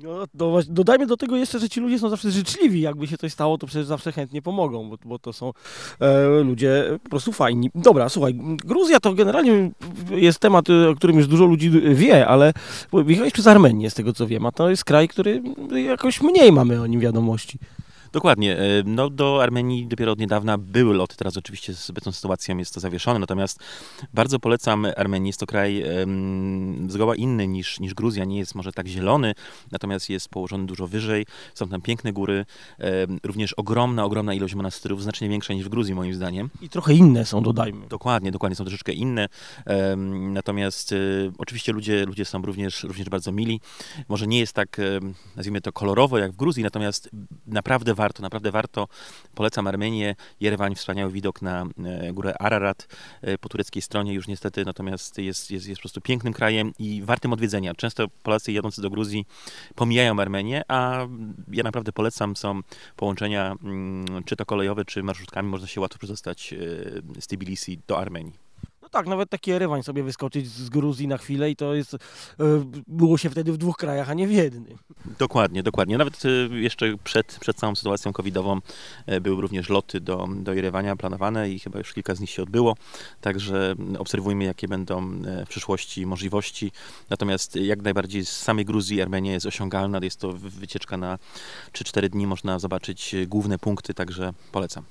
No, 0.02 0.26
do, 0.34 0.60
dodajmy 0.68 1.06
do 1.06 1.16
tego 1.16 1.36
jeszcze, 1.36 1.58
że 1.58 1.68
ci 1.68 1.80
ludzie 1.80 1.98
są 1.98 2.08
zawsze 2.08 2.30
życzliwi. 2.30 2.80
Jakby 2.80 3.06
się 3.06 3.18
coś 3.18 3.32
stało, 3.32 3.58
to 3.58 3.66
przecież 3.66 3.86
zawsze 3.86 4.12
chętnie 4.12 4.42
pomogą, 4.42 4.90
bo, 4.90 4.96
bo 5.04 5.18
to 5.18 5.32
są 5.32 5.52
e, 6.00 6.28
ludzie 6.42 6.98
po 7.02 7.10
prostu 7.10 7.32
fajni. 7.32 7.70
Dobra, 7.74 8.08
słuchaj, 8.08 8.34
Gruzja 8.64 9.00
to 9.00 9.14
generalnie 9.14 9.70
jest 10.10 10.38
temat, 10.38 10.70
e, 10.70 10.90
o 10.90 10.94
którym 10.94 11.16
już 11.16 11.26
dużo 11.26 11.44
ludzi 11.44 11.70
wie, 11.94 12.26
ale 12.26 12.52
jechałeś 13.06 13.32
przez 13.32 13.46
Armenię, 13.46 13.90
z 13.90 13.94
tego 13.94 14.12
co 14.12 14.26
wiem, 14.26 14.46
a 14.46 14.52
to 14.52 14.70
jest 14.70 14.84
kraj, 14.84 15.08
który 15.08 15.42
jakoś 15.86 16.20
mniej 16.20 16.52
mamy 16.52 16.80
o 16.80 16.86
nim 16.86 17.00
wiadomości. 17.00 17.58
Dokładnie. 18.12 18.58
e, 18.58 18.62
No, 18.86 19.10
do 19.10 19.42
Armenii 19.42 19.86
dopiero 19.86 20.12
od 20.12 20.18
niedawna 20.18 20.58
były 20.58 20.94
loty. 20.94 21.16
Teraz 21.16 21.36
oczywiście 21.36 21.74
z 21.74 21.90
obecną 21.90 22.12
sytuacją 22.12 22.58
jest 22.58 22.74
to 22.74 22.80
zawieszone. 22.80 23.18
Natomiast 23.18 23.58
bardzo 24.14 24.38
polecam 24.40 24.86
Armenię. 24.96 25.26
Jest 25.28 25.40
to 25.40 25.46
kraj 25.46 25.82
em, 25.82 26.90
zgoła 26.90 27.16
inny 27.16 27.48
niż, 27.48 27.80
niż 27.80 27.94
Gruzja. 27.94 28.24
Nie 28.24 28.38
jest 28.38 28.54
może 28.54 28.72
tak 28.72 28.86
zielony, 28.88 29.34
natomiast 29.72 30.10
jest 30.10 30.28
położony 30.28 30.66
dużo 30.66 30.86
wyżej. 30.86 31.26
Są 31.54 31.68
tam 31.68 31.80
piękne 31.80 32.12
góry. 32.12 32.44
em, 32.78 33.18
Również 33.24 33.52
ogromna, 33.52 34.04
ogromna 34.04 34.34
ilość 34.34 34.54
monastyrów. 34.54 35.02
Znacznie 35.02 35.28
większa 35.28 35.54
niż 35.54 35.64
w 35.64 35.68
Gruzji 35.68 35.94
moim 35.94 36.14
zdaniem. 36.14 36.50
I 36.62 36.68
trochę 36.68 36.94
inne 36.94 37.24
są, 37.24 37.42
dodajmy. 37.42 37.88
Dokładnie, 37.88 38.32
dokładnie, 38.32 38.56
są 38.56 38.64
troszeczkę 38.64 38.92
inne. 38.92 39.28
Em, 39.66 40.32
Natomiast 40.32 40.92
e, 40.92 40.96
oczywiście 41.38 41.72
ludzie, 41.72 42.04
ludzie 42.06 42.24
są 42.24 42.42
również, 42.42 42.82
również 42.82 43.08
bardzo 43.08 43.32
mili. 43.32 43.60
Może 44.08 44.26
nie 44.26 44.38
jest 44.38 44.52
tak, 44.52 44.80
nazwijmy 45.36 45.60
to, 45.60 45.72
kolorowo 45.72 46.18
jak 46.18 46.32
w 46.32 46.36
Gruzji, 46.36 46.62
natomiast 46.62 47.10
naprawdę 47.46 47.94
warto, 48.02 48.22
naprawdę 48.22 48.50
warto. 48.50 48.88
Polecam 49.34 49.66
Armenię. 49.66 50.16
Jerewań, 50.40 50.74
wspaniały 50.74 51.12
widok 51.12 51.42
na 51.42 51.66
e, 51.84 52.12
górę 52.12 52.34
Ararat 52.38 52.88
e, 53.22 53.38
po 53.38 53.48
tureckiej 53.48 53.82
stronie 53.82 54.14
już 54.14 54.28
niestety, 54.28 54.64
natomiast 54.64 55.18
jest, 55.18 55.50
jest, 55.50 55.66
jest 55.68 55.78
po 55.78 55.82
prostu 55.82 56.00
pięknym 56.00 56.32
krajem 56.32 56.72
i 56.78 57.02
wartym 57.02 57.32
odwiedzenia. 57.32 57.74
Często 57.74 58.06
Polacy 58.22 58.52
jadący 58.52 58.82
do 58.82 58.90
Gruzji 58.90 59.26
pomijają 59.74 60.20
Armenię, 60.20 60.62
a 60.68 61.06
ja 61.52 61.62
naprawdę 61.62 61.92
polecam. 61.92 62.36
Są 62.36 62.60
połączenia, 62.96 63.56
mm, 63.62 64.24
czy 64.24 64.36
to 64.36 64.46
kolejowe, 64.46 64.84
czy 64.84 65.02
marszrutkami, 65.02 65.48
można 65.48 65.66
się 65.66 65.80
łatwo 65.80 65.98
przedostać 65.98 66.52
e, 66.52 67.20
z 67.20 67.26
Tbilisi 67.26 67.78
do 67.86 67.98
Armenii. 67.98 68.51
Tak, 68.92 69.06
nawet 69.06 69.30
taki 69.30 69.50
Jerewań 69.50 69.82
sobie 69.82 70.02
wyskoczyć 70.02 70.48
z 70.48 70.68
Gruzji 70.68 71.08
na 71.08 71.18
chwilę 71.18 71.50
i 71.50 71.56
to 71.56 71.74
jest, 71.74 71.94
e, 71.94 71.98
było 72.86 73.18
się 73.18 73.30
wtedy 73.30 73.52
w 73.52 73.56
dwóch 73.56 73.76
krajach, 73.76 74.10
a 74.10 74.14
nie 74.14 74.26
w 74.26 74.32
jednym. 74.32 74.78
Dokładnie, 75.18 75.62
dokładnie. 75.62 75.98
Nawet 75.98 76.22
e, 76.24 76.58
jeszcze 76.58 76.96
przed, 77.04 77.38
przed 77.40 77.56
całą 77.56 77.74
sytuacją 77.74 78.12
covidową 78.12 78.60
e, 79.06 79.20
były 79.20 79.42
również 79.42 79.68
loty 79.68 80.00
do, 80.00 80.28
do 80.36 80.52
planowane 80.98 81.50
i 81.50 81.58
chyba 81.58 81.78
już 81.78 81.92
kilka 81.92 82.14
z 82.14 82.20
nich 82.20 82.30
się 82.30 82.42
odbyło. 82.42 82.76
Także 83.20 83.74
obserwujmy, 83.98 84.44
jakie 84.44 84.68
będą 84.68 85.10
w 85.46 85.48
przyszłości 85.48 86.06
możliwości. 86.06 86.72
Natomiast 87.10 87.56
jak 87.56 87.82
najbardziej 87.82 88.26
z 88.26 88.32
samej 88.32 88.64
Gruzji 88.64 89.02
Armenia 89.02 89.32
jest 89.32 89.46
osiągalna. 89.46 89.98
Jest 90.02 90.20
to 90.20 90.32
wy- 90.32 90.50
wycieczka 90.50 90.96
na 90.96 91.18
3-4 91.72 92.08
dni. 92.08 92.26
Można 92.26 92.58
zobaczyć 92.58 93.14
główne 93.26 93.58
punkty, 93.58 93.94
także 93.94 94.32
polecam. 94.52 94.84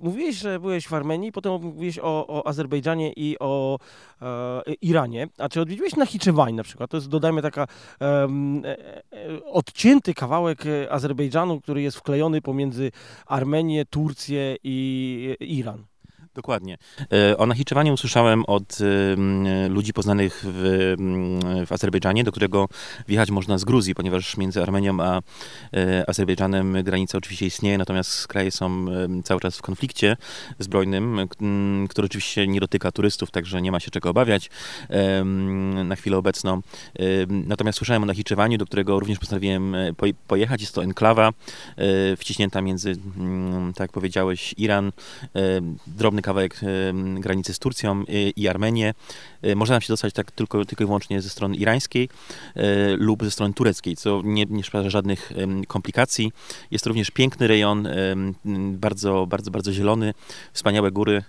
Mówiłeś, 0.00 0.36
że 0.36 0.60
byłeś 0.60 0.88
w 0.88 0.92
Armenii, 0.92 1.32
potem 1.32 1.52
mówiłeś 1.52 1.98
o, 1.98 2.26
o 2.26 2.46
Azerbejdżanie 2.46 3.12
i 3.12 3.36
o 3.40 3.78
e, 4.22 4.62
Iranie. 4.82 5.28
A 5.38 5.48
czy 5.48 5.60
odwiedziłeś 5.60 5.96
Nachiczewań 5.96 6.54
na 6.54 6.62
przykład? 6.62 6.90
To 6.90 6.96
jest, 6.96 7.08
dodajmy, 7.08 7.42
taka 7.42 7.66
e, 8.00 8.04
e, 8.04 9.44
odcięty 9.44 10.14
kawałek 10.14 10.66
e, 10.66 10.92
Azerbejdżanu, 10.92 11.60
który 11.60 11.82
jest 11.82 11.96
wklejony 11.96 12.42
pomiędzy 12.42 12.92
Armenię, 13.26 13.84
Turcję 13.84 14.56
i 14.64 15.36
Iran. 15.40 15.87
Dokładnie. 16.38 16.78
E, 17.12 17.36
O 17.38 17.46
Nachiczewaniu 17.46 17.94
usłyszałem 17.94 18.44
od 18.44 18.78
em, 18.80 19.72
ludzi 19.72 19.92
poznanych 19.92 20.44
w, 20.44 20.94
w 21.66 21.72
Azerbejdżanie, 21.72 22.24
do 22.24 22.30
którego 22.30 22.68
wjechać 23.08 23.30
można 23.30 23.58
z 23.58 23.64
Gruzji, 23.64 23.94
ponieważ 23.94 24.36
między 24.36 24.62
Armenią 24.62 25.00
a 25.00 25.20
e, 25.76 26.04
Azerbejdżanem 26.10 26.82
granica 26.82 27.18
oczywiście 27.18 27.46
istnieje, 27.46 27.78
natomiast 27.78 28.26
kraje 28.26 28.50
są 28.50 28.86
cały 29.24 29.40
czas 29.40 29.58
w 29.58 29.62
konflikcie 29.62 30.16
zbrojnym, 30.58 31.20
który 31.88 32.06
oczywiście 32.06 32.46
nie 32.46 32.60
dotyka 32.60 32.92
turystów, 32.92 33.30
także 33.30 33.62
nie 33.62 33.72
ma 33.72 33.80
się 33.80 33.90
czego 33.90 34.10
obawiać 34.10 34.50
na 35.84 35.96
chwilę 35.96 36.16
obecną. 36.16 36.62
Natomiast 37.28 37.78
słyszałem 37.78 38.02
o 38.02 38.06
Nachiczewaniu, 38.06 38.58
do 38.58 38.66
którego 38.66 39.00
również 39.00 39.18
postanowiłem 39.18 39.74
e, 39.74 39.92
poj- 39.92 40.14
pojechać. 40.26 40.60
Jest 40.60 40.74
to 40.74 40.84
enklawa 40.84 41.28
e, 41.76 42.16
wciśnięta 42.16 42.62
między, 42.62 42.96
tak 43.74 43.80
jak 43.80 43.92
powiedziałeś, 43.92 44.54
Iran, 44.58 44.88
e, 44.88 44.90
drobny 45.86 46.22
kawałek 46.28 46.60
granicy 47.20 47.54
z 47.54 47.58
Turcją 47.58 48.04
i 48.36 48.48
Armenię. 48.48 48.94
Można 49.56 49.74
nam 49.74 49.80
się 49.80 49.88
dostać 49.88 50.14
tak 50.14 50.30
tylko, 50.30 50.64
tylko 50.64 50.84
i 50.84 50.86
wyłącznie 50.86 51.20
ze 51.22 51.28
strony 51.28 51.56
irańskiej 51.56 52.08
lub 52.96 53.24
ze 53.24 53.30
strony 53.30 53.54
tureckiej, 53.54 53.96
co 53.96 54.22
nie, 54.24 54.44
nie 54.44 54.64
sprawia 54.64 54.90
żadnych 54.90 55.32
komplikacji. 55.68 56.32
Jest 56.70 56.86
również 56.86 57.10
piękny 57.10 57.46
rejon, 57.46 57.88
bardzo, 58.72 59.26
bardzo, 59.26 59.50
bardzo 59.50 59.72
zielony, 59.72 60.14
wspaniałe 60.52 60.90
góry. 60.90 61.22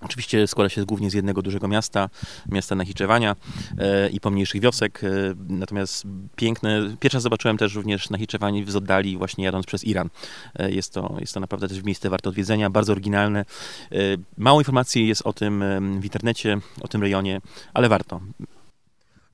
Oczywiście 0.00 0.46
składa 0.46 0.68
się 0.68 0.84
głównie 0.84 1.10
z 1.10 1.14
jednego 1.14 1.42
dużego 1.42 1.68
miasta, 1.68 2.08
miasta 2.48 2.74
Nachiczewania 2.74 3.36
e, 3.78 4.08
i 4.08 4.20
pomniejszych 4.20 4.60
wiosek, 4.60 5.04
e, 5.04 5.08
natomiast 5.48 6.04
piękne, 6.36 6.96
pierwszy 7.00 7.16
raz 7.16 7.22
zobaczyłem 7.22 7.58
też 7.58 7.74
również 7.74 8.10
Nachiczewanie 8.10 8.66
z 8.66 8.76
oddali 8.76 9.16
właśnie 9.16 9.44
jadąc 9.44 9.66
przez 9.66 9.84
Iran. 9.84 10.08
E, 10.54 10.70
jest 10.70 10.92
to, 10.92 11.16
jest 11.20 11.34
to 11.34 11.40
naprawdę 11.40 11.68
też 11.68 11.82
miejsce 11.82 12.10
warte 12.10 12.28
odwiedzenia, 12.28 12.70
bardzo 12.70 12.92
oryginalne. 12.92 13.40
E, 13.40 13.96
mało 14.36 14.60
informacji 14.60 15.08
jest 15.08 15.22
o 15.24 15.32
tym 15.32 15.64
w 16.00 16.04
internecie, 16.04 16.58
o 16.80 16.88
tym 16.88 17.02
rejonie, 17.02 17.40
ale 17.74 17.88
warto. 17.88 18.20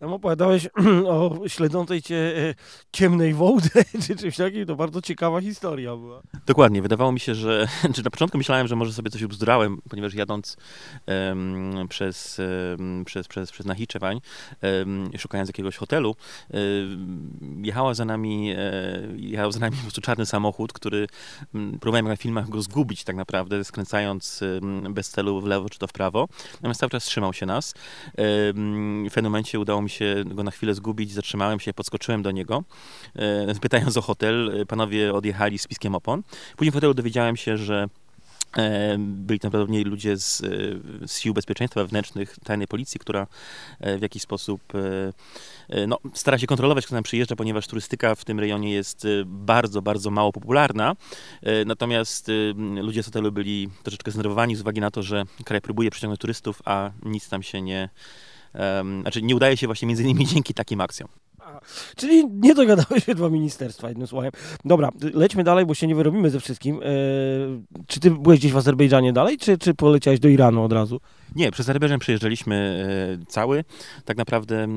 Tam 0.05 0.13
opowiadałeś 0.13 0.69
o 1.09 1.49
śledzącej 1.49 2.03
cię 2.03 2.17
e, 2.17 2.55
ciemnej 2.93 3.35
wołdze, 3.35 3.85
czy 4.07 4.17
czymś 4.17 4.37
takim, 4.37 4.67
to 4.67 4.77
bardzo 4.77 5.03
ciekawa 5.03 5.41
historia 5.41 5.97
była. 5.97 6.23
Dokładnie, 6.47 6.83
wydawało 6.83 7.13
mi 7.13 7.21
się, 7.21 7.35
że, 7.35 7.69
czy 7.95 8.05
na 8.05 8.11
początku 8.11 8.39
myślałem, 8.39 8.69
że 8.69 8.77
może 8.77 8.93
sobie 8.93 9.11
coś 9.11 9.23
ubzdurałem, 9.23 9.79
ponieważ 9.91 10.15
jadąc 10.15 10.57
um, 11.07 11.89
przez, 11.89 12.41
um, 12.79 13.05
przez, 13.05 13.29
przez, 13.29 13.53
przez 13.53 13.67
Nachiczewań, 13.67 14.21
um, 14.63 15.11
szukając 15.19 15.49
jakiegoś 15.49 15.77
hotelu, 15.77 16.17
jechała 17.63 17.95
za 17.95 18.05
nami, 18.05 18.53
e, 18.53 18.57
jechał 19.17 19.53
za 19.53 19.61
nami 19.61 19.77
po 19.77 19.83
prostu 19.83 20.01
czarny 20.01 20.27
samochód, 20.27 20.73
który 20.73 21.07
próbowałem 21.81 22.09
na 22.09 22.17
filmach 22.17 22.49
go 22.49 22.63
zgubić 22.63 23.05
tak 23.05 23.17
naprawdę, 23.17 23.65
skręcając 23.65 24.41
bez 24.91 25.11
celu 25.11 25.41
w 25.41 25.45
lewo 25.45 25.69
czy 25.69 25.79
to 25.79 25.87
w 25.87 25.93
prawo, 25.93 26.29
natomiast 26.55 26.81
cały 26.81 26.91
czas 26.91 27.05
trzymał 27.05 27.33
się 27.33 27.47
nas. 27.47 27.75
W 28.19 29.11
pewnym 29.15 29.33
momencie 29.33 29.61
udało 29.61 29.83
mi 29.83 29.91
się 29.91 29.94
go 30.25 30.43
na 30.43 30.51
chwilę 30.51 30.75
zgubić, 30.75 31.13
zatrzymałem 31.13 31.61
się, 31.61 31.75
podskoczyłem 31.75 32.23
do 32.23 32.31
niego, 32.31 32.65
e, 33.17 33.55
pytając 33.61 33.97
o 33.97 34.03
hotel. 34.03 34.61
E, 34.61 34.67
panowie 34.67 35.15
odjechali 35.15 35.59
z 35.59 35.67
piskiem 35.67 35.95
opon. 35.95 36.23
Później 36.57 36.71
w 36.71 36.75
hotelu 36.75 36.95
dowiedziałem 36.95 37.37
się, 37.37 37.57
że 37.57 37.89
e, 38.57 38.97
byli 38.99 39.41
tam 39.41 39.51
prawdopodobnie 39.51 39.85
ludzie 39.85 40.17
z, 40.17 40.39
z 41.07 41.19
sił 41.19 41.35
bezpieczeństwa 41.35 41.81
wewnętrznych, 41.81 42.37
tajnej 42.45 42.67
policji, 42.67 43.01
która 43.01 43.27
w 43.99 44.03
jakiś 44.03 44.23
sposób 44.23 44.61
no, 45.89 45.99
stara 46.15 46.39
się 46.39 46.47
kontrolować, 46.47 46.87
kto 46.87 46.95
tam 46.95 47.03
przyjeżdża, 47.03 47.37
ponieważ 47.37 47.67
turystyka 47.67 48.15
w 48.15 48.25
tym 48.25 48.41
rejonie 48.41 48.73
jest 48.73 49.07
bardzo, 49.25 49.83
bardzo 49.83 50.11
mało 50.11 50.33
popularna. 50.33 50.97
Natomiast 51.67 52.31
ludzie 52.83 53.03
z 53.03 53.07
hotelu 53.07 53.33
byli 53.33 53.69
troszeczkę 53.83 54.11
zdenerwowani 54.11 54.57
z 54.57 54.61
uwagi 54.61 54.81
na 54.81 54.91
to, 54.91 55.03
że 55.03 55.25
kraj 55.45 55.61
próbuje 55.61 55.91
przyciągnąć 55.91 56.21
turystów, 56.21 56.63
a 56.65 56.91
nic 57.03 57.29
tam 57.29 57.43
się 57.43 57.63
nie, 57.63 57.89
znaczy 59.01 59.23
nie 59.23 59.37
udaje 59.37 59.57
się 59.57 59.67
właśnie 59.67 59.89
między 59.89 60.03
innymi 60.03 60.27
dzięki 60.35 60.55
takim 60.55 60.81
akcjom. 60.81 61.09
Czyli 61.97 62.27
nie 62.31 62.55
dogadały 62.55 63.01
się 63.01 63.15
dwa 63.15 63.29
ministerstwa, 63.29 63.89
jednym 63.89 64.07
słowem. 64.07 64.31
Dobra, 64.65 64.91
lećmy 65.15 65.45
dalej, 65.45 65.67
bo 65.67 65.75
się 65.75 65.87
nie 65.87 65.95
wyrobimy 65.95 66.31
ze 66.31 66.41
wszystkim. 66.41 66.81
E, 66.83 66.87
czy 67.87 68.01
ty 68.01 68.11
byłeś 68.11 68.39
gdzieś 68.39 68.53
w 68.53 68.57
Azerbejdżanie 68.57 69.13
dalej, 69.13 69.39
czy, 69.39 69.59
czy 69.59 69.75
poleciałeś 69.75 70.21
do 70.21 70.29
Iranu 70.29 70.63
od 70.63 70.73
razu? 70.73 71.01
Nie, 71.35 71.51
przez 71.51 71.69
Azerbejdżan 71.69 71.99
przejeżdżaliśmy 71.99 72.87
e, 73.23 73.27
cały. 73.27 73.65
Tak 74.05 74.17
naprawdę 74.17 74.57
e, 74.57 74.69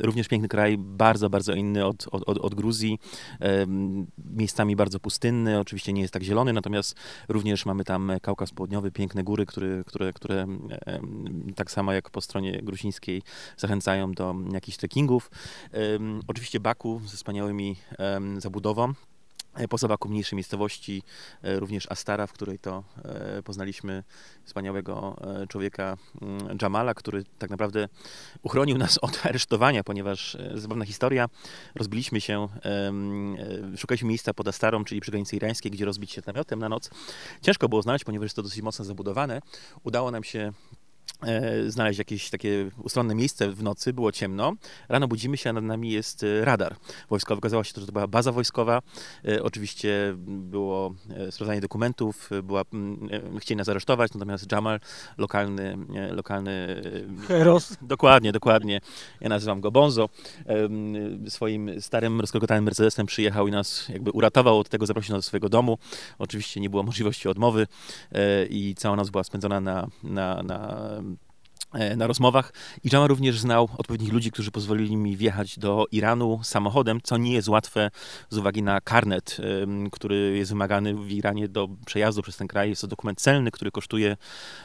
również 0.00 0.28
piękny 0.28 0.48
kraj, 0.48 0.76
bardzo, 0.78 1.30
bardzo 1.30 1.52
inny 1.52 1.86
od, 1.86 2.06
od, 2.12 2.38
od, 2.38 2.54
Gruzji. 2.54 2.98
E, 3.40 3.66
miejscami 4.36 4.76
bardzo 4.76 5.00
pustynny, 5.00 5.58
oczywiście 5.58 5.92
nie 5.92 6.02
jest 6.02 6.14
tak 6.14 6.22
zielony, 6.22 6.52
natomiast 6.52 6.94
również 7.28 7.66
mamy 7.66 7.84
tam 7.84 8.12
Kaukaz 8.22 8.50
Południowy, 8.50 8.90
piękne 8.90 9.24
góry, 9.24 9.46
które, 9.46 9.84
które, 9.86 10.12
które 10.12 10.46
tak 11.56 11.70
samo 11.70 11.92
jak 11.92 12.10
po 12.10 12.20
stronie 12.20 12.60
gruzińskiej 12.62 13.22
zachęcają 13.56 14.12
do 14.12 14.34
jakichś 14.52 14.76
trekkingów. 14.76 15.30
Oczywiście 16.26 16.60
Baku 16.60 17.00
ze 17.06 17.16
wspaniałymi 17.16 17.76
zabudową. 18.38 18.94
E, 19.58 19.68
Poza 19.68 19.88
Baku 19.88 20.08
mniejszej 20.08 20.36
miejscowości, 20.36 21.02
e, 21.42 21.60
również 21.60 21.86
Astara, 21.90 22.26
w 22.26 22.32
której 22.32 22.58
to 22.58 22.84
e, 23.04 23.42
poznaliśmy 23.42 24.02
wspaniałego 24.44 25.16
człowieka 25.48 25.96
mm, 26.22 26.58
Jamala, 26.62 26.94
który 26.94 27.24
tak 27.38 27.50
naprawdę 27.50 27.88
uchronił 28.42 28.78
nas 28.78 28.98
od 28.98 29.20
aresztowania, 29.26 29.84
ponieważ 29.84 30.36
zabawna 30.54 30.84
historia, 30.84 31.28
rozbiliśmy 31.74 32.20
się, 32.20 32.48
szukaliśmy 33.76 34.08
miejsca 34.08 34.34
pod 34.34 34.48
Astarą, 34.48 34.84
czyli 34.84 35.00
przy 35.00 35.10
granicy 35.10 35.36
irańskiej, 35.36 35.70
gdzie 35.70 35.84
rozbić 35.84 36.12
się 36.12 36.22
namiotem 36.26 36.58
na 36.58 36.68
noc. 36.68 36.90
Ciężko 37.42 37.68
było 37.68 37.82
znaleźć, 37.82 38.04
ponieważ 38.04 38.24
jest 38.24 38.36
to 38.36 38.42
dosyć 38.42 38.62
mocno 38.62 38.84
zabudowane. 38.84 39.40
Udało 39.84 40.10
nam 40.10 40.24
się 40.24 40.52
znaleźć 41.66 41.98
jakieś 41.98 42.30
takie 42.30 42.70
ustronne 42.82 43.14
miejsce 43.14 43.50
w 43.50 43.62
nocy, 43.62 43.92
było 43.92 44.12
ciemno. 44.12 44.52
Rano 44.88 45.08
budzimy 45.08 45.36
się, 45.36 45.50
a 45.50 45.52
nad 45.52 45.64
nami 45.64 45.90
jest 45.90 46.22
e, 46.22 46.44
radar 46.44 46.76
wojskowy. 47.10 47.38
Okazało 47.38 47.64
się, 47.64 47.72
że 47.76 47.86
to 47.86 47.92
była 47.92 48.06
baza 48.06 48.32
wojskowa. 48.32 48.82
E, 49.28 49.42
oczywiście 49.42 50.14
było 50.26 50.94
sprawdzanie 51.30 51.60
dokumentów, 51.60 52.30
była, 52.42 52.62
chcieli 53.40 53.58
nas 53.58 53.68
aresztować, 53.68 54.14
natomiast 54.14 54.52
Jamal, 54.52 54.80
lokalny... 55.18 55.76
lokalny 56.10 56.82
Heros. 57.28 57.76
Dokładnie, 57.82 58.32
dokładnie. 58.32 58.80
Ja 59.20 59.28
nazywam 59.28 59.60
go 59.60 59.70
Bonzo. 59.70 60.08
Swoim 61.28 61.80
starym, 61.80 62.20
rozkrokotanym 62.20 62.64
Mercedesem 62.64 63.06
przyjechał 63.06 63.48
i 63.48 63.50
nas 63.50 63.88
jakby 63.88 64.10
uratował 64.10 64.58
od 64.58 64.68
tego, 64.68 64.86
zaprosił 64.86 65.14
nas 65.14 65.24
do 65.24 65.28
swojego 65.28 65.48
domu. 65.48 65.78
Oczywiście 66.18 66.60
nie 66.60 66.70
było 66.70 66.82
możliwości 66.82 67.28
odmowy 67.28 67.66
i 68.50 68.74
cała 68.78 68.96
noc 68.96 69.10
była 69.10 69.24
spędzona 69.24 69.60
na, 69.60 69.88
na, 70.02 70.42
na 70.42 70.90
E, 70.98 71.27
na 71.96 72.06
rozmowach. 72.06 72.52
I 72.84 72.88
Jama 72.92 73.06
również 73.06 73.38
znał 73.38 73.68
odpowiednich 73.78 74.12
ludzi, 74.12 74.30
którzy 74.30 74.50
pozwolili 74.50 74.96
mi 74.96 75.16
wjechać 75.16 75.58
do 75.58 75.86
Iranu 75.92 76.40
samochodem, 76.42 77.00
co 77.02 77.16
nie 77.16 77.32
jest 77.32 77.48
łatwe 77.48 77.90
z 78.30 78.38
uwagi 78.38 78.62
na 78.62 78.80
karnet, 78.80 79.36
który 79.92 80.36
jest 80.38 80.50
wymagany 80.50 80.94
w 80.94 81.10
Iranie 81.10 81.48
do 81.48 81.68
przejazdu 81.86 82.22
przez 82.22 82.36
ten 82.36 82.48
kraj. 82.48 82.68
Jest 82.68 82.80
to 82.80 82.86
dokument 82.86 83.20
celny, 83.20 83.50
który 83.50 83.70
kosztuje 83.70 84.16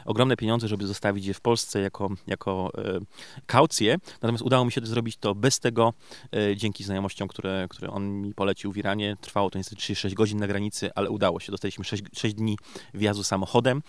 ogromne 0.06 0.38
pieniądze, 0.38 0.68
żeby 0.68 0.88
zostawić 0.88 1.26
je 1.26 1.34
w 1.34 1.42
Polsce 1.42 1.80
jako, 1.80 2.10
jako 2.28 2.72
e, 2.78 3.00
kaucję. 3.46 3.98
Natomiast 4.22 4.44
udało 4.44 4.66
mi 4.66 4.72
się 4.72 4.82
zrobić 4.84 5.18
to 5.18 5.36
bez 5.36 5.60
tego, 5.60 5.94
e, 6.36 6.56
dzięki 6.56 6.84
znajomościom, 6.84 7.28
które, 7.28 7.68
które 7.70 7.92
on 7.92 8.22
mi 8.22 8.34
polecił 8.34 8.72
w 8.72 8.78
Iranie. 8.78 9.18
Trwało 9.22 9.50
to 9.50 9.58
niestety 9.58 9.76
36 9.82 10.16
godzin 10.16 10.40
na 10.40 10.48
granicy, 10.48 10.94
ale 10.96 11.10
udało 11.10 11.40
się. 11.40 11.52
Dostaliśmy 11.52 11.84
6, 11.84 12.04
6 12.18 12.36
dni 12.36 12.58
wjazdu 12.94 13.24
samochodem. 13.24 13.82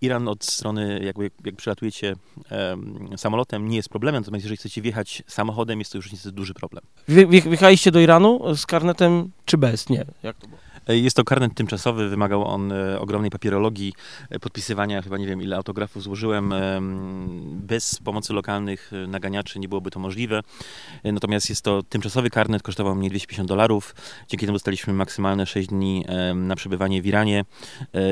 Iran 0.00 0.28
od 0.28 0.44
strony, 0.44 1.00
jakby 1.04 1.30
jak 1.44 1.56
przylatujecie 1.56 2.05
samolotem 3.16 3.68
nie 3.68 3.76
jest 3.76 3.88
problemem, 3.88 4.22
natomiast 4.22 4.44
jeżeli 4.44 4.56
chcecie 4.56 4.82
wjechać 4.82 5.22
samochodem, 5.26 5.78
jest 5.78 5.92
to 5.92 5.98
już 5.98 6.12
niestety 6.12 6.36
duży 6.36 6.54
problem. 6.54 6.84
wjechaliście 7.28 7.90
do 7.90 8.00
Iranu 8.00 8.56
z 8.56 8.66
karnetem 8.66 9.30
czy 9.44 9.58
bez? 9.58 9.88
Nie. 9.88 10.04
Jak 10.22 10.36
to 10.36 10.46
było? 10.46 10.65
Jest 10.88 11.16
to 11.16 11.24
karnet 11.24 11.54
tymczasowy, 11.54 12.08
wymagał 12.08 12.44
on 12.44 12.72
e, 12.72 13.00
ogromnej 13.00 13.30
papierologii, 13.30 13.92
e, 14.30 14.38
podpisywania, 14.38 15.02
chyba 15.02 15.18
nie 15.18 15.26
wiem 15.26 15.42
ile 15.42 15.56
autografów 15.56 16.02
złożyłem. 16.02 16.54
Bez 17.52 17.98
pomocy 18.04 18.32
lokalnych 18.32 18.92
e, 18.92 19.06
naganiaczy 19.06 19.58
nie 19.58 19.68
byłoby 19.68 19.90
to 19.90 20.00
możliwe. 20.00 20.40
Natomiast 21.04 21.48
jest 21.48 21.62
to 21.62 21.82
tymczasowy 21.82 22.30
karnet, 22.30 22.62
kosztował 22.62 22.94
mnie 22.94 23.10
250 23.10 23.48
dolarów. 23.48 23.94
Dzięki 24.28 24.46
temu 24.46 24.54
dostaliśmy 24.54 24.92
maksymalne 24.92 25.46
6 25.46 25.68
dni 25.68 26.04
na 26.34 26.56
przebywanie 26.56 27.02
w 27.02 27.06
Iranie 27.06 27.44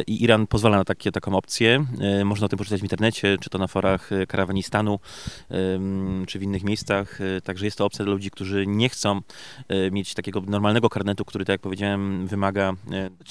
i 0.07 0.23
Iran 0.25 0.47
pozwala 0.47 0.77
na 0.77 0.85
takie, 0.85 1.13
taką 1.13 1.37
opcję. 1.37 1.87
Można 2.25 2.45
o 2.45 2.49
tym 2.49 2.59
poczytać 2.59 2.81
w 2.81 2.83
internecie, 2.83 3.37
czy 3.41 3.51
to 3.51 3.59
na 3.59 3.67
forach 3.67 4.11
Karawanistanu, 4.29 4.99
czy 6.27 6.39
w 6.39 6.43
innych 6.43 6.65
miejscach. 6.65 7.19
Także 7.45 7.65
jest 7.65 7.79
to 7.79 7.85
opcja 7.85 8.05
dla 8.05 8.15
ludzi, 8.15 8.31
którzy 8.31 8.67
nie 8.67 8.89
chcą 8.89 9.21
mieć 9.91 10.15
takiego 10.15 10.41
normalnego 10.41 10.89
karnetu, 10.89 11.25
który, 11.25 11.45
tak 11.45 11.55
jak 11.55 11.61
powiedziałem, 11.61 12.27
wymaga 12.27 12.64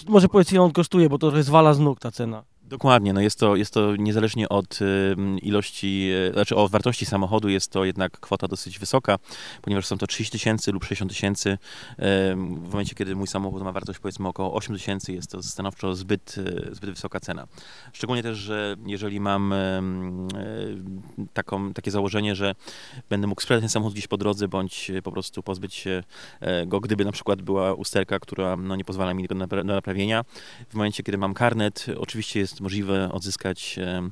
może 0.08 0.30
powiedz 0.30 0.52
ile 0.52 0.62
on 0.62 0.72
kosztuje, 0.72 1.10
bo 1.10 1.18
to 1.18 1.28
trochę 1.28 1.44
zwala 1.44 1.74
z 1.74 1.80
nóg 1.80 2.00
ta 2.00 2.12
cena. 2.12 2.44
Dokładnie, 2.66 3.14
no 3.14 3.22
jest 3.22 3.40
to, 3.40 3.56
jest 3.56 3.74
to 3.74 3.96
niezależnie 3.96 4.50
od 4.50 4.80
ilości, 5.42 6.10
e, 6.30 6.34
znaczy 6.34 6.56
od 6.56 6.72
wartości 6.72 7.06
samochodu, 7.06 7.50
jest 7.50 7.72
to 7.72 7.86
jednak 7.86 8.20
kwota 8.20 8.48
dosyć 8.48 8.80
wysoka, 8.80 9.20
ponieważ 9.62 9.86
są 9.86 9.98
to 9.98 10.08
30 10.08 10.32
tysięcy 10.32 10.72
lub 10.72 10.84
60 10.84 11.12
tysięcy. 11.12 11.58
W 11.98 12.70
momencie, 12.72 12.96
kiedy 12.96 13.16
mój 13.16 13.28
samochód 13.28 13.64
ma 13.64 13.72
wartość 13.72 14.00
powiedzmy 14.00 14.28
około 14.28 14.54
8 14.54 14.76
tysięcy, 14.76 15.14
jest 15.14 15.32
to 15.32 15.44
stanowczo 15.44 15.96
zbyt, 15.96 16.36
e, 16.38 16.76
zbyt 16.76 16.90
wysoka 16.90 17.20
cena. 17.20 17.48
Szczególnie 17.94 18.24
też, 18.24 18.38
że 18.38 18.76
jeżeli 18.86 19.20
mam 19.20 19.54
e, 19.54 19.82
taką, 21.34 21.74
takie 21.74 21.92
założenie, 21.92 22.36
że 22.36 22.56
będę 23.10 23.28
mógł 23.28 23.42
sprzedać 23.42 23.62
ten 23.62 23.70
samochód 23.70 23.94
gdzieś 23.94 24.08
po 24.08 24.18
drodze, 24.18 24.48
bądź 24.48 24.92
po 25.04 25.12
prostu 25.12 25.44
pozbyć 25.44 25.74
się 25.74 26.04
go, 26.68 26.80
gdyby 26.80 27.06
na 27.06 27.12
przykład 27.12 27.42
była 27.42 27.74
usterka, 27.74 28.20
która 28.20 28.56
no, 28.56 28.76
nie 28.76 28.86
pozwala 28.86 29.14
mi 29.14 29.28
do 29.28 29.36
naprawienia. 29.64 30.24
W 30.70 30.74
momencie, 30.74 31.04
kiedy 31.04 31.18
mam 31.18 31.34
karnet, 31.34 31.86
oczywiście 31.98 32.40
jest 32.40 32.53
możliwe 32.62 33.12
odzyskać 33.12 33.80
e, 33.80 34.10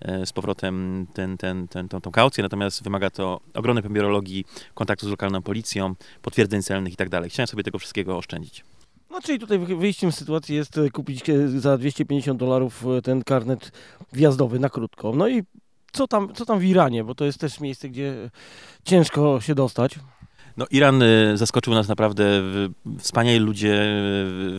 e, 0.00 0.26
z 0.26 0.32
powrotem 0.32 1.06
ten, 1.14 1.38
ten, 1.38 1.68
ten, 1.68 1.88
tą, 1.88 2.00
tą 2.00 2.10
kaucję, 2.10 2.42
natomiast 2.42 2.82
wymaga 2.82 3.10
to 3.10 3.40
ogromnej 3.54 3.82
papierologii, 3.82 4.44
kontaktu 4.74 5.06
z 5.06 5.10
lokalną 5.10 5.42
policją, 5.42 5.94
potwierdzeń 6.22 6.62
celnych 6.62 6.92
i 6.92 6.96
tak 6.96 7.08
dalej. 7.08 7.30
Chciałem 7.30 7.46
sobie 7.46 7.62
tego 7.62 7.78
wszystkiego 7.78 8.16
oszczędzić. 8.16 8.64
No 9.10 9.20
czyli 9.20 9.38
tutaj 9.38 9.58
wyjściem 9.58 10.12
z 10.12 10.16
sytuacji 10.16 10.56
jest 10.56 10.78
e, 10.78 10.90
kupić 10.90 11.24
za 11.56 11.78
250 11.78 12.40
dolarów 12.40 12.84
ten 13.04 13.22
karnet 13.22 13.72
wjazdowy 14.12 14.58
na 14.58 14.68
krótko. 14.68 15.12
No 15.16 15.28
i 15.28 15.42
co 15.92 16.08
tam, 16.08 16.34
co 16.34 16.46
tam 16.46 16.58
w 16.58 16.64
Iranie, 16.64 17.04
bo 17.04 17.14
to 17.14 17.24
jest 17.24 17.40
też 17.40 17.60
miejsce, 17.60 17.88
gdzie 17.88 18.30
ciężko 18.84 19.40
się 19.40 19.54
dostać. 19.54 19.98
No, 20.60 20.66
Iran 20.70 21.02
y, 21.02 21.36
zaskoczył 21.36 21.74
nas 21.74 21.88
naprawdę. 21.88 22.24
Wspaniali 22.98 23.38
ludzie, 23.38 23.84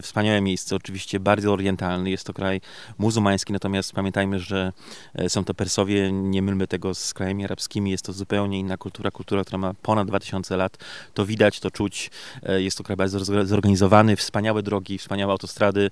wspaniałe 0.02 0.42
miejsce, 0.42 0.76
oczywiście 0.76 1.20
bardzo 1.20 1.54
orientalny. 1.54 2.10
Jest 2.10 2.28
to 2.28 2.34
kraj 2.34 2.62
muzułmański, 2.98 3.54
natomiast 3.54 3.94
pamiętajmy, 3.94 4.40
że 4.40 4.74
e, 5.16 5.30
są 5.30 5.44
to 5.46 5.54
Persowie, 5.54 6.12
nie 6.12 6.42
mylmy 6.42 6.68
tego 6.68 6.96
z 6.96 7.14
krajami 7.14 7.46
arabskimi. 7.46 7.92
Jest 7.92 8.06
to 8.06 8.14
zupełnie 8.14 8.60
inna 8.60 8.78
kultura, 8.78 9.12
kultura, 9.12 9.44
która 9.44 9.58
ma 9.58 9.74
ponad 9.74 10.08
2000 10.08 10.58
lat. 10.58 10.78
To 11.14 11.26
widać, 11.26 11.60
to 11.60 11.72
czuć. 11.72 12.12
E, 12.44 12.62
jest 12.62 12.78
to 12.78 12.84
kraj 12.84 12.98
bardzo 12.98 13.46
zorganizowany, 13.46 14.16
wspaniałe 14.16 14.64
drogi, 14.64 14.98
wspaniałe 14.98 15.32
autostrady, 15.32 15.90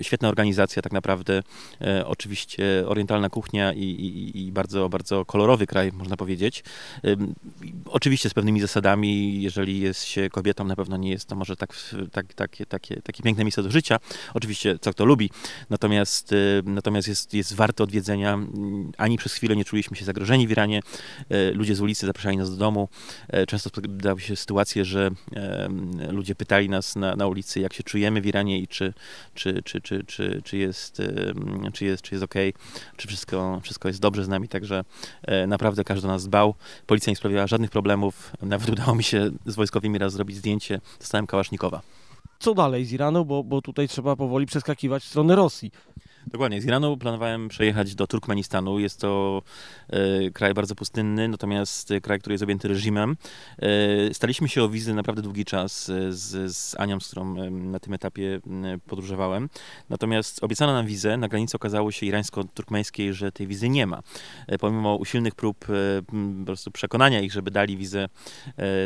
świetna 0.00 0.28
organizacja 0.28 0.82
tak 0.82 0.92
naprawdę. 0.92 1.42
E, 1.80 2.06
oczywiście 2.06 2.84
orientalna 2.86 3.28
kuchnia 3.28 3.72
i, 3.72 3.82
i, 3.82 4.46
i 4.46 4.52
bardzo, 4.52 4.88
bardzo 4.88 5.24
kolorowy 5.24 5.66
kraj, 5.66 5.92
można 5.92 6.16
powiedzieć. 6.16 6.64
Oczywiście 7.86 8.30
z 8.30 8.34
pewnymi 8.34 8.55
pewnymi 8.56 8.68
zasadami. 8.68 9.42
Jeżeli 9.42 9.80
jest 9.80 10.04
się 10.04 10.30
kobietą, 10.30 10.64
na 10.64 10.76
pewno 10.76 10.96
nie 10.96 11.10
jest 11.10 11.28
to 11.28 11.36
może 11.36 11.56
tak, 11.56 11.74
tak, 12.12 12.34
takie, 12.34 12.66
takie, 12.66 13.02
takie 13.02 13.22
piękne 13.22 13.44
miejsce 13.44 13.62
do 13.62 13.70
życia. 13.70 13.98
Oczywiście, 14.34 14.78
co 14.78 14.90
kto 14.90 15.04
lubi. 15.04 15.30
Natomiast, 15.70 16.32
y, 16.32 16.62
natomiast 16.64 17.08
jest, 17.08 17.34
jest 17.34 17.54
warte 17.54 17.84
odwiedzenia. 17.84 18.38
Ani 18.98 19.18
przez 19.18 19.34
chwilę 19.34 19.56
nie 19.56 19.64
czuliśmy 19.64 19.96
się 19.96 20.04
zagrożeni 20.04 20.46
w 20.46 20.50
Iranie. 20.50 20.80
Y, 21.32 21.54
ludzie 21.54 21.74
z 21.74 21.80
ulicy 21.80 22.06
zapraszali 22.06 22.36
nas 22.36 22.50
do 22.50 22.56
domu. 22.56 22.88
Y, 23.34 23.46
często 23.46 23.68
spotykały 23.68 24.20
się 24.20 24.36
sytuacje, 24.36 24.84
że 24.84 25.10
ludzie 26.10 26.34
pytali 26.34 26.68
nas 26.68 26.96
na, 26.96 27.16
na 27.16 27.26
ulicy, 27.26 27.60
jak 27.60 27.72
się 27.72 27.82
czujemy 27.82 28.20
w 28.20 28.26
Iranie 28.26 28.58
i 28.58 28.68
czy, 28.68 28.92
czy, 29.34 29.62
czy, 29.62 29.80
czy, 29.80 30.04
czy, 30.04 30.42
czy 30.44 30.56
jest, 30.56 31.02
czy 31.72 31.84
jest, 31.84 32.02
czy 32.02 32.14
jest 32.14 32.24
ok, 32.24 32.34
czy 32.96 33.08
wszystko, 33.08 33.60
wszystko 33.62 33.88
jest 33.88 34.00
dobrze 34.00 34.24
z 34.24 34.28
nami. 34.28 34.48
Także 34.48 34.84
naprawdę 35.46 35.84
każdy 35.84 36.06
nas 36.08 36.24
dbał. 36.24 36.54
Policja 36.86 37.10
nie 37.10 37.16
sprawiała 37.16 37.46
żadnych 37.46 37.70
problemów. 37.70 38.32
Nawet 38.42 38.68
udało 38.68 38.94
mi 38.94 39.02
się 39.04 39.30
z 39.46 39.54
wojskowymi 39.54 39.98
raz 39.98 40.12
zrobić 40.12 40.36
zdjęcie. 40.36 40.80
Dostałem 41.00 41.26
Kałasznikowa. 41.26 41.80
Co 42.38 42.54
dalej 42.54 42.84
z 42.84 42.92
Iranu, 42.92 43.24
bo, 43.24 43.44
bo 43.44 43.62
tutaj 43.62 43.88
trzeba 43.88 44.16
powoli 44.16 44.46
przeskakiwać 44.46 45.02
w 45.02 45.06
stronę 45.06 45.36
Rosji. 45.36 45.70
Dokładnie. 46.26 46.60
Z 46.60 46.64
Iranu 46.64 46.96
planowałem 46.96 47.48
przejechać 47.48 47.94
do 47.94 48.06
Turkmenistanu. 48.06 48.78
Jest 48.78 49.00
to 49.00 49.42
e, 49.88 50.30
kraj 50.30 50.54
bardzo 50.54 50.74
pustynny, 50.74 51.28
natomiast 51.28 51.92
kraj, 52.02 52.18
który 52.18 52.34
jest 52.34 52.42
objęty 52.42 52.68
reżimem. 52.68 53.16
E, 53.58 54.14
staliśmy 54.14 54.48
się 54.48 54.62
o 54.62 54.68
wizy 54.68 54.94
naprawdę 54.94 55.22
długi 55.22 55.44
czas 55.44 55.88
e, 55.88 56.12
z, 56.12 56.56
z 56.56 56.80
Anią, 56.80 57.00
z 57.00 57.06
którą 57.06 57.36
e, 57.36 57.50
na 57.50 57.80
tym 57.80 57.94
etapie 57.94 58.40
podróżowałem. 58.86 59.48
Natomiast 59.90 60.44
obiecano 60.44 60.72
nam 60.72 60.86
wizę. 60.86 61.16
Na 61.16 61.28
granicy 61.28 61.56
okazało 61.56 61.92
się 61.92 62.06
irańsko-turkmeńskiej, 62.06 63.14
że 63.14 63.32
tej 63.32 63.46
wizy 63.46 63.68
nie 63.68 63.86
ma. 63.86 64.02
E, 64.46 64.58
pomimo 64.58 64.96
usilnych 64.96 65.34
prób 65.34 65.64
e, 65.64 66.02
po 66.40 66.44
prostu 66.46 66.70
przekonania 66.70 67.20
ich, 67.20 67.32
żeby 67.32 67.50
dali 67.50 67.76
wizę 67.76 68.08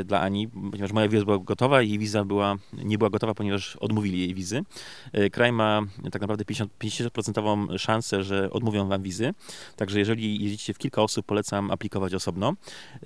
dla 0.04 0.20
Ani, 0.20 0.48
ponieważ 0.48 0.92
moja 0.92 1.08
wiza 1.08 1.24
była 1.24 1.38
gotowa 1.38 1.82
i 1.82 1.98
wiza 1.98 2.24
była, 2.24 2.56
nie 2.72 2.98
była 2.98 3.10
gotowa, 3.10 3.34
ponieważ 3.34 3.76
odmówili 3.76 4.18
jej 4.18 4.34
wizy. 4.34 4.62
Kraj 5.32 5.52
ma 5.52 5.82
tak 6.12 6.22
naprawdę 6.22 6.44
50%, 6.44 6.68
50 6.78 7.29
procentową 7.32 7.78
szansę, 7.78 8.22
że 8.22 8.50
odmówią 8.50 8.88
wam 8.88 9.02
wizy. 9.02 9.34
Także 9.76 9.98
jeżeli 9.98 10.44
jeździcie 10.44 10.74
w 10.74 10.78
kilka 10.78 11.02
osób, 11.02 11.26
polecam 11.26 11.70
aplikować 11.70 12.14
osobno. 12.14 12.54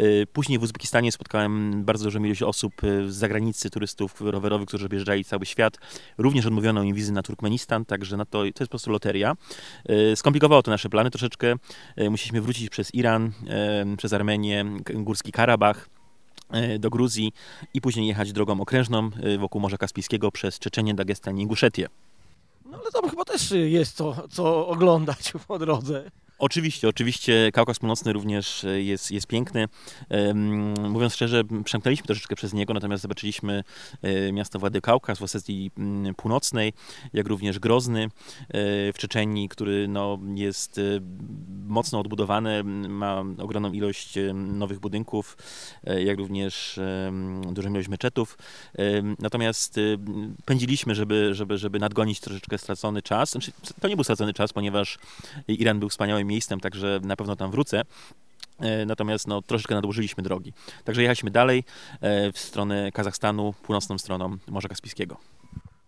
Y, 0.01 0.27
później 0.33 0.59
w 0.59 0.63
Uzbekistanie 0.63 1.13
spotkałem 1.13 1.85
bardzo 1.85 2.05
dużą 2.05 2.25
ilość 2.25 2.43
osób 2.43 2.85
y, 2.85 3.13
z 3.13 3.17
zagranicy, 3.17 3.71
turystów 3.71 4.21
rowerowych, 4.21 4.69
którzy 4.69 4.87
objeżdżali 4.87 5.25
cały 5.25 5.47
świat. 5.47 5.79
Również 6.19 6.47
odmówiono 6.47 6.83
im 6.83 6.95
wizy 6.95 7.13
na 7.13 7.23
Turkmenistan, 7.23 7.85
także 7.85 8.17
na 8.17 8.25
to, 8.25 8.31
to 8.31 8.45
jest 8.45 8.57
po 8.59 8.69
prostu 8.69 8.91
loteria. 8.91 9.37
Y, 9.91 10.17
skomplikowało 10.17 10.63
to 10.63 10.71
nasze 10.71 10.89
plany 10.89 11.11
troszeczkę. 11.11 11.55
Musieliśmy 12.11 12.41
wrócić 12.41 12.71
przez 12.71 12.95
Iran, 12.95 13.33
przez 13.97 14.13
Armenię, 14.13 14.65
Górski 14.95 15.33
Karabach 15.33 15.89
do 16.79 16.91
Gruzji 16.91 17.33
i 17.75 17.81
później 17.81 18.07
jechać 18.07 18.33
drogą 18.33 18.61
okrężną 18.61 19.11
wokół 19.39 19.61
Morza 19.61 19.77
Kaspijskiego 19.77 20.31
przez 20.31 20.59
Czeczenię, 20.59 20.95
Dagestan 20.95 21.39
i 21.39 21.43
Inguszetię. 21.43 21.89
No 22.65 22.79
ale 22.79 22.91
tam 22.91 23.11
chyba 23.11 23.25
też 23.25 23.51
jest 23.51 23.97
co, 23.97 24.29
co 24.31 24.67
oglądać 24.69 25.33
po 25.49 25.59
drodze. 25.59 26.11
Oczywiście, 26.45 26.89
oczywiście 26.89 27.51
Kaukaz 27.53 27.79
Północny 27.79 28.13
również 28.13 28.65
e, 28.65 28.83
jest, 28.83 29.11
jest 29.11 29.27
piękny. 29.27 29.69
Mówiąc 30.89 31.15
szczerze, 31.15 31.43
przemknęliśmy 31.65 32.07
troszeczkę 32.07 32.37
przez 32.37 32.53
niego, 32.53 32.75
natomiast 32.75 33.03
zobaczyliśmy 33.03 33.65
e, 34.03 34.33
miasto 34.33 34.59
Włady 34.59 34.81
Kaukaz 34.81 35.19
w 35.19 35.23
Osetii 35.23 35.71
mm, 35.79 36.15
Północnej, 36.15 36.73
jak 37.13 37.29
również 37.29 37.59
Grozny 37.59 38.03
e, 38.05 38.09
w 38.93 38.95
Czeczenii, 38.99 39.49
który 39.49 39.89
no, 39.89 40.19
jest 40.35 40.81
mocno 41.67 42.01
odbudowany, 42.01 42.65
ma 42.89 43.25
ogromną 43.39 43.73
ilość 43.73 44.15
nowych 44.35 44.81
budynków, 44.81 45.37
jak 46.05 46.19
również 46.19 46.81
dużą 47.53 47.71
ilość 47.71 47.89
meczetów. 47.89 48.39
Natomiast 49.19 49.81
pędziliśmy, 50.45 50.95
żeby, 50.95 51.35
żeby, 51.35 51.59
żeby 51.59 51.79
nadgonić 51.79 52.21
troszeczkę 52.21 52.59
stracony 52.59 53.03
czas. 53.03 53.31
Znaczy, 53.31 53.53
to 53.81 53.89
nie 53.89 53.97
był 53.97 54.05
stracony 54.05 54.35
czas, 54.35 54.53
ponieważ 54.53 54.99
Iran 55.49 55.81
był 55.81 55.89
wspaniałym 55.89 56.34
miejscem, 56.35 56.61
także 56.61 57.01
na 57.03 57.17
pewno 57.17 57.37
tam 57.37 57.51
wrócę. 57.51 57.83
E, 58.61 58.87
natomiast 58.87 59.29
no, 59.29 59.43
troszeczkę 59.43 59.75
nadłożyliśmy 59.75 60.23
drogi. 60.23 60.53
Także 60.85 61.03
jechaliśmy 61.03 61.31
dalej 61.31 61.65
e, 62.01 62.33
w 62.33 62.39
stronę 62.39 62.93
Kazachstanu, 62.93 63.55
północną 63.63 63.99
stroną 63.99 64.37
Morza 64.49 64.69
Kaspijskiego. 64.69 65.17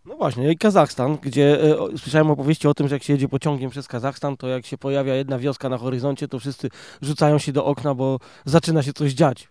No 0.04 0.16
właśnie, 0.16 0.52
i 0.52 0.56
Kazachstan, 0.58 1.18
gdzie 1.22 1.62
e, 1.62 1.98
słyszałem 1.98 2.30
opowieści 2.30 2.68
o 2.68 2.74
tym, 2.74 2.88
że 2.88 2.94
jak 2.94 3.02
się 3.02 3.12
jedzie 3.12 3.28
pociągiem 3.28 3.70
przez 3.70 3.88
Kazachstan, 3.88 4.36
to 4.36 4.48
jak 4.48 4.66
się 4.66 4.78
pojawia 4.78 5.14
jedna 5.14 5.38
wioska 5.38 5.68
na 5.68 5.78
horyzoncie, 5.78 6.28
to 6.28 6.38
wszyscy 6.38 6.68
rzucają 7.02 7.38
się 7.38 7.52
do 7.52 7.64
okna, 7.64 7.94
bo 7.94 8.18
zaczyna 8.44 8.82
się 8.82 8.92
coś 8.92 9.12
dziać. 9.12 9.48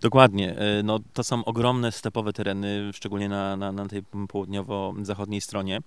Dokładnie. 0.00 0.56
E, 0.58 0.82
no, 0.82 0.98
to 1.12 1.24
są 1.24 1.44
ogromne 1.44 1.92
stepowe 1.92 2.32
tereny, 2.32 2.90
szczególnie 2.92 3.28
na, 3.28 3.56
na, 3.56 3.72
na 3.72 3.86
tej 3.86 4.02
południowo-zachodniej 4.28 5.40
stronie. 5.40 5.80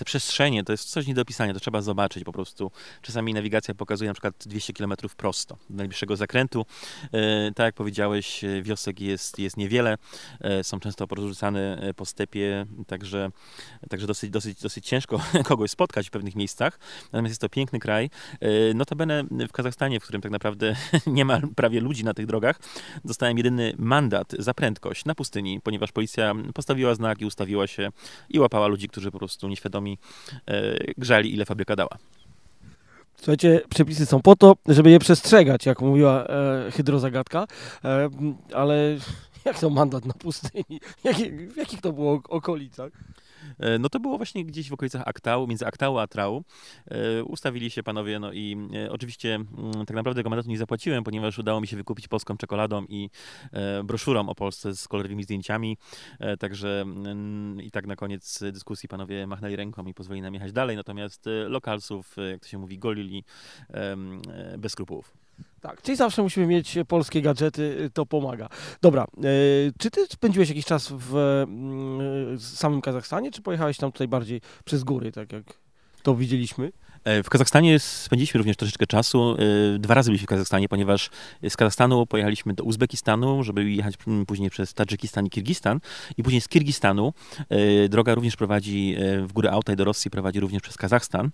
Te 0.00 0.04
przestrzenie 0.04 0.64
to 0.64 0.72
jest 0.72 0.90
coś 0.90 1.06
nie 1.06 1.14
do 1.14 1.22
opisania, 1.22 1.54
to 1.54 1.60
trzeba 1.60 1.82
zobaczyć 1.82 2.24
po 2.24 2.32
prostu. 2.32 2.70
Czasami 3.02 3.34
nawigacja 3.34 3.74
pokazuje 3.74 4.10
na 4.10 4.14
przykład 4.14 4.34
200 4.46 4.72
km 4.72 4.92
prosto 5.16 5.58
do 5.70 5.76
najbliższego 5.76 6.16
zakrętu. 6.16 6.66
E, 7.12 7.52
tak 7.54 7.64
jak 7.64 7.74
powiedziałeś, 7.74 8.44
e, 8.44 8.62
wiosek 8.62 9.00
jest, 9.00 9.38
jest 9.38 9.56
niewiele, 9.56 9.98
e, 10.40 10.64
są 10.64 10.80
często 10.80 11.06
porzucane 11.06 11.92
po 11.96 12.04
stepie, 12.04 12.66
także, 12.86 13.30
także 13.88 14.06
dosyć, 14.06 14.30
dosyć, 14.30 14.60
dosyć 14.60 14.86
ciężko 14.86 15.20
kogoś 15.48 15.70
spotkać 15.70 16.08
w 16.08 16.10
pewnych 16.10 16.36
miejscach. 16.36 16.78
Natomiast 17.04 17.30
jest 17.30 17.40
to 17.40 17.48
piękny 17.48 17.78
kraj. 17.78 18.10
Notabene 18.74 19.24
w 19.48 19.52
Kazachstanie, 19.52 20.00
w 20.00 20.02
którym 20.02 20.22
tak 20.22 20.32
naprawdę 20.32 20.76
nie 21.06 21.24
ma 21.24 21.40
prawie 21.56 21.80
ludzi 21.80 22.04
na 22.04 22.14
tych 22.14 22.26
drogach, 22.26 22.60
dostałem 23.04 23.36
jedyny 23.36 23.74
mandat 23.78 24.32
za 24.38 24.54
prędkość 24.54 25.04
na 25.04 25.14
pustyni, 25.14 25.60
ponieważ 25.60 25.92
policja 25.92 26.34
postawiła 26.54 26.94
znak 26.94 27.20
i 27.20 27.24
ustawiła 27.24 27.66
się 27.66 27.90
i 28.28 28.38
łapała 28.38 28.66
ludzi, 28.66 28.88
którzy 28.88 29.10
po 29.10 29.18
prostu 29.18 29.48
nieświadomi 29.48 29.89
E, 30.46 30.76
grzali, 30.98 31.34
ile 31.34 31.44
fabryka 31.44 31.76
dała. 31.76 31.98
Słuchajcie, 33.16 33.60
przepisy 33.68 34.06
są 34.06 34.22
po 34.22 34.36
to, 34.36 34.56
żeby 34.68 34.90
je 34.90 34.98
przestrzegać, 34.98 35.66
jak 35.66 35.80
mówiła 35.80 36.26
e, 36.26 36.70
hydrozagadka, 36.70 37.46
e, 37.84 38.10
ale 38.54 38.96
jak 39.44 39.58
to 39.58 39.70
mandat 39.70 40.04
na 40.04 40.14
pustyni? 40.14 40.80
w 41.54 41.56
jakich 41.56 41.80
to 41.80 41.92
było 41.92 42.20
okolicach? 42.28 42.92
E, 43.58 43.78
no 43.78 43.88
to 43.88 44.00
było 44.00 44.16
właśnie 44.16 44.44
gdzieś 44.44 44.70
w 44.70 44.72
okolicach 44.72 45.02
Aktału, 45.06 45.46
między 45.46 45.66
Aktału 45.66 45.98
a 45.98 46.06
Trau. 46.06 46.44
E, 46.86 47.24
ustawili 47.24 47.70
się 47.70 47.82
panowie, 47.82 48.18
no 48.18 48.32
i 48.32 48.56
e, 48.74 48.90
oczywiście 48.90 49.34
mm, 49.34 49.86
tak 49.86 49.96
naprawdę 49.96 50.22
tego 50.22 50.42
nie 50.46 50.58
zapłaciłem, 50.58 51.04
ponieważ 51.04 51.38
udało 51.38 51.60
mi 51.60 51.66
się 51.66 51.76
wykupić 51.76 52.08
polską 52.08 52.36
czekoladą 52.36 52.84
i 52.88 53.10
broszurą 53.84 54.28
o 54.28 54.34
Polsce 54.34 54.76
z 54.76 54.88
kolorowymi 54.88 55.22
zdjęciami. 55.24 55.76
Także 56.38 56.80
mm, 56.80 57.62
i 57.62 57.70
tak 57.70 57.86
na 57.86 57.96
koniec 57.96 58.42
dyskusji 58.52 58.88
panowie 58.88 59.26
machnęli 59.26 59.56
ręką 59.56 59.86
i 59.86 59.94
pozwolili 59.94 60.22
nam 60.22 60.34
jechać 60.34 60.52
dalej, 60.52 60.76
natomiast 60.76 61.24
lokalsów, 61.48 62.16
jak 62.30 62.40
to 62.40 62.48
się 62.48 62.58
mówi, 62.58 62.78
golili 62.78 63.24
bez 64.58 64.72
skrupułów. 64.72 65.12
Tak, 65.60 65.82
czyli 65.82 65.96
zawsze 65.96 66.22
musimy 66.22 66.46
mieć 66.46 66.78
polskie 66.88 67.22
gadżety, 67.22 67.62
y, 67.62 67.90
to 67.90 68.06
pomaga. 68.06 68.48
Dobra, 68.82 69.06
y, 69.24 69.72
czy 69.78 69.90
ty 69.90 70.06
spędziłeś 70.06 70.48
jakiś 70.48 70.64
czas 70.64 70.92
w 70.92 71.16
mm, 71.16 72.38
samym 72.38 72.80
Kazachstanie, 72.80 73.30
czy 73.30 73.42
pojechałeś 73.42 73.76
tam 73.76 73.92
tutaj 73.92 74.08
bardziej 74.08 74.40
przez 74.64 74.84
góry, 74.84 75.12
tak 75.12 75.32
jak 75.32 75.44
to 76.02 76.16
widzieliśmy? 76.16 76.72
E, 77.04 77.22
w 77.22 77.30
Kazachstanie 77.30 77.78
spędziliśmy 77.78 78.38
również 78.38 78.56
troszeczkę 78.56 78.86
czasu. 78.86 79.36
E, 79.74 79.78
dwa 79.78 79.94
razy 79.94 80.10
byliśmy 80.10 80.26
w 80.26 80.28
Kazachstanie, 80.28 80.68
ponieważ 80.68 81.10
z 81.48 81.56
Kazachstanu 81.56 82.06
pojechaliśmy 82.06 82.54
do 82.54 82.64
Uzbekistanu, 82.64 83.44
żeby 83.44 83.70
jechać 83.70 83.94
później 84.26 84.50
przez 84.50 84.74
Tadżykistan 84.74 85.26
i 85.26 85.30
Kirgistan. 85.30 85.80
I 86.16 86.22
później 86.22 86.40
z 86.40 86.48
Kirgistanu 86.48 87.12
e, 87.48 87.88
droga 87.88 88.14
również 88.14 88.36
prowadzi 88.36 88.96
w 89.22 89.32
górę 89.32 89.50
Auta 89.50 89.72
i 89.72 89.76
do 89.76 89.84
Rosji, 89.84 90.10
prowadzi 90.10 90.40
również 90.40 90.62
przez 90.62 90.76
Kazachstan 90.76 91.30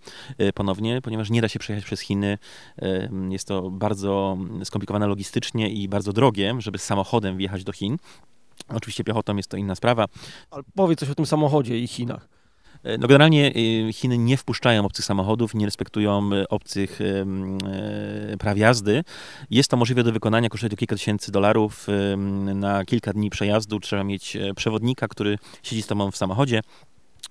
ponownie, 0.55 1.03
ponieważ 1.03 1.31
nie 1.31 1.43
da 1.43 1.49
się 1.49 1.59
przejechać 1.59 1.85
przez 1.85 2.01
Chiny. 2.01 2.39
Jest 3.31 3.49
to 3.49 3.71
bardzo 3.71 4.39
skomplikowane 4.65 5.07
logistycznie 5.07 5.71
i 5.71 5.89
bardzo 5.89 6.13
drogie, 6.13 6.55
żeby 6.59 6.79
samochodem 6.79 7.37
wjechać 7.37 7.65
do 7.65 7.73
Chin. 7.73 7.97
Oczywiście 8.69 9.05
piechotą 9.05 9.37
jest 9.37 9.49
to 9.49 9.57
inna 9.57 9.75
sprawa. 9.75 10.05
Ale 10.51 10.63
powiedz 10.75 10.99
coś 10.99 11.11
o 11.11 11.15
tym 11.15 11.27
samochodzie 11.27 11.79
i 11.79 11.87
Chinach. 11.87 12.29
E, 12.87 12.99
no 12.99 13.09
generalnie 13.09 13.53
e, 13.89 13.93
Chiny 13.93 14.19
nie 14.19 14.37
wpuszczają 14.37 14.85
obcych 14.85 15.05
samochodów, 15.05 15.55
nie 15.55 15.67
respektują 15.67 16.31
e, 16.33 16.49
obcych 16.49 16.99
praw 18.39 18.59
jazdy. 18.59 19.05
Jest 19.51 19.71
to 19.71 19.77
możliwe 19.77 20.03
do 20.03 20.13
wykonania, 20.13 20.49
kosztuje 20.49 20.71
to 20.71 20.77
kilka 20.77 20.97
tysięcy 20.97 21.33
dolarów. 21.33 21.87
Na 22.55 22.85
kilka 22.85 23.13
dni 23.13 23.31
przejazdu 23.31 23.81
trzeba 23.81 24.05
mieć 24.05 24.37
przewodnika, 24.57 25.09
który 25.09 25.39
siedzi 25.63 25.83
z 25.83 25.87
tobą 25.87 26.11
w 26.11 26.17
samochodzie. 26.17 26.61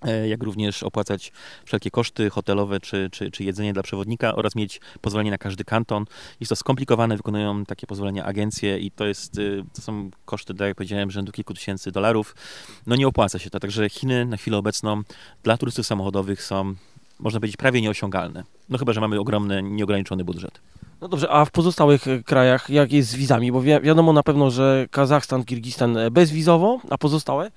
E, 0.02 0.28
jak 0.28 0.44
również 0.44 0.84
opłacać 0.84 1.32
wszelkie 1.66 1.92
koszty 1.92 2.30
hotelowe 2.30 2.80
czy, 2.80 3.10
czy, 3.12 3.32
czy 3.32 3.44
jedzenie 3.44 3.74
dla 3.74 3.84
przewodnika 3.84 4.36
oraz 4.36 4.56
mieć 4.56 4.82
pozwolenie 5.02 5.32
na 5.32 5.38
każdy 5.38 5.64
kanton. 5.64 6.06
Jest 6.40 6.50
to 6.50 6.56
skomplikowane, 6.56 7.18
wykonują 7.18 7.66
takie 7.66 7.88
pozwolenia 7.88 8.26
agencje 8.26 8.80
i 8.80 8.92
to 8.92 9.06
jest, 9.06 9.38
y, 9.38 9.64
to 9.74 9.82
są 9.82 10.10
koszty, 10.26 10.54
tak 10.54 10.68
jak 10.68 10.78
powiedziałem, 10.78 11.12
rzędu 11.12 11.32
kilku 11.32 11.54
tysięcy 11.54 11.92
dolarów. 11.92 12.36
No 12.88 12.96
nie 12.96 13.08
opłaca 13.08 13.40
się 13.40 13.50
to, 13.50 13.60
także 13.60 13.90
Chiny 13.90 14.26
na 14.26 14.38
chwilę 14.38 14.58
obecną 14.58 15.02
dla 15.44 15.58
turystów 15.58 15.86
samochodowych 15.86 16.44
są, 16.44 16.76
można 17.20 17.40
powiedzieć, 17.40 17.58
prawie 17.58 17.82
nieosiągalne. 17.82 18.44
No 18.70 18.78
chyba, 18.78 18.94
że 18.94 19.02
mamy 19.02 19.20
ogromny, 19.20 19.64
nieograniczony 19.64 20.24
budżet. 20.24 20.62
No 21.02 21.08
dobrze, 21.08 21.30
a 21.30 21.46
w 21.46 21.52
pozostałych 21.52 22.08
e, 22.08 22.24
krajach 22.24 22.70
jak 22.70 22.92
jest 22.92 23.10
z 23.10 23.16
wizami? 23.16 23.52
Bo 23.52 23.62
wi 23.62 23.72
wiadomo 23.82 24.14
na 24.14 24.24
pewno, 24.24 24.52
że 24.52 24.88
Kazachstan, 24.92 25.44
Kirgistan 25.44 25.98
e, 25.98 26.12
bezwizowo, 26.12 26.80
a 26.90 26.98
pozostałe? 26.98 27.52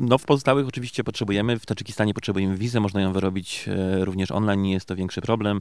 No 0.00 0.18
w 0.18 0.24
pozostałych 0.24 0.68
oczywiście 0.68 1.04
potrzebujemy, 1.04 1.58
w 1.58 1.66
Tadżykistanie 1.66 2.14
potrzebujemy 2.14 2.56
wizę, 2.56 2.80
można 2.80 3.00
ją 3.00 3.12
wyrobić 3.12 3.68
e, 3.68 4.04
również 4.04 4.30
online, 4.30 4.62
nie 4.62 4.72
jest 4.72 4.86
to 4.86 4.96
większy 4.96 5.20
problem. 5.20 5.60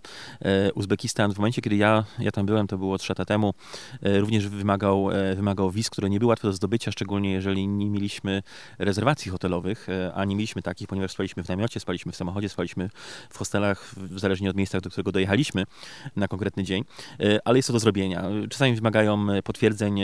Uzbekistan 0.76 1.34
w 1.34 1.38
momencie, 1.38 1.62
kiedy 1.62 1.76
ja, 1.76 2.04
ja 2.20 2.32
tam 2.32 2.46
byłem, 2.46 2.68
to 2.68 2.78
było 2.78 2.98
3 2.98 3.12
lata 3.12 3.26
temu, 3.26 3.54
również 4.02 4.48
wymagał, 4.48 5.10
wymagał 5.36 5.72
wiz, 5.72 5.90
które 5.90 6.10
nie 6.10 6.20
były 6.20 6.30
łatwe 6.30 6.48
do 6.48 6.54
zdobycia, 6.54 6.92
szczególnie 6.92 7.32
jeżeli 7.32 7.68
nie 7.68 7.90
mieliśmy 7.90 8.44
rezerwacji 8.80 9.32
hotelowych, 9.32 9.88
a 10.16 10.26
nie 10.26 10.36
mieliśmy 10.36 10.62
takich, 10.62 10.88
ponieważ 10.88 11.12
spaliśmy 11.12 11.44
w 11.44 11.50
namiocie, 11.50 11.80
spaliśmy 11.80 12.12
w 12.12 12.16
samochodzie, 12.16 12.50
spaliśmy 12.50 12.90
w 13.30 13.38
hostelach, 13.38 13.96
zależnie 14.16 14.50
od 14.50 14.56
miejsca, 14.56 14.82
do 14.82 14.90
którego 14.90 15.12
dojechaliśmy 15.12 15.64
na 16.16 16.28
konkretny 16.39 16.63
dzień, 16.63 16.84
ale 17.45 17.58
jest 17.58 17.67
to 17.67 17.73
do 17.73 17.80
zrobienia. 17.80 18.23
Czasami 18.49 18.75
wymagają 18.75 19.28
potwierdzeń 19.43 19.99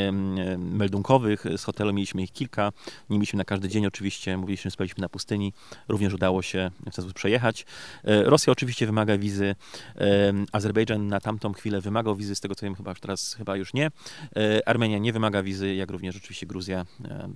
meldunkowych, 0.57 1.43
z 1.57 1.63
hotelu 1.63 1.93
mieliśmy 1.93 2.21
ich 2.23 2.31
kilka, 2.31 2.71
nie 3.09 3.17
mieliśmy 3.17 3.37
na 3.37 3.45
każdy 3.45 3.69
dzień 3.69 3.85
oczywiście, 3.85 4.37
mówiliśmy, 4.37 4.71
spaliśmy 4.71 5.01
na 5.01 5.09
pustyni, 5.09 5.53
również 5.87 6.13
udało 6.13 6.41
się 6.41 6.71
w 6.79 6.83
ten 6.83 6.93
sposób 6.93 7.13
przejechać. 7.13 7.65
E, 8.03 8.23
Rosja 8.23 8.51
oczywiście 8.53 8.85
wymaga 8.85 9.17
wizy, 9.17 9.55
e, 9.97 10.33
Azerbejdżan 10.51 11.07
na 11.07 11.19
tamtą 11.19 11.53
chwilę 11.53 11.81
wymagał 11.81 12.15
wizy, 12.15 12.35
z 12.35 12.39
tego 12.39 12.55
co 12.55 12.65
wiem 12.65 12.75
chyba 12.75 12.91
już 12.91 12.99
teraz 12.99 13.33
chyba 13.33 13.55
już 13.55 13.73
nie. 13.73 13.91
E, 14.35 14.67
Armenia 14.67 14.97
nie 14.97 15.13
wymaga 15.13 15.43
wizy, 15.43 15.75
jak 15.75 15.91
również 15.91 16.15
oczywiście 16.17 16.45
Gruzja 16.45 16.85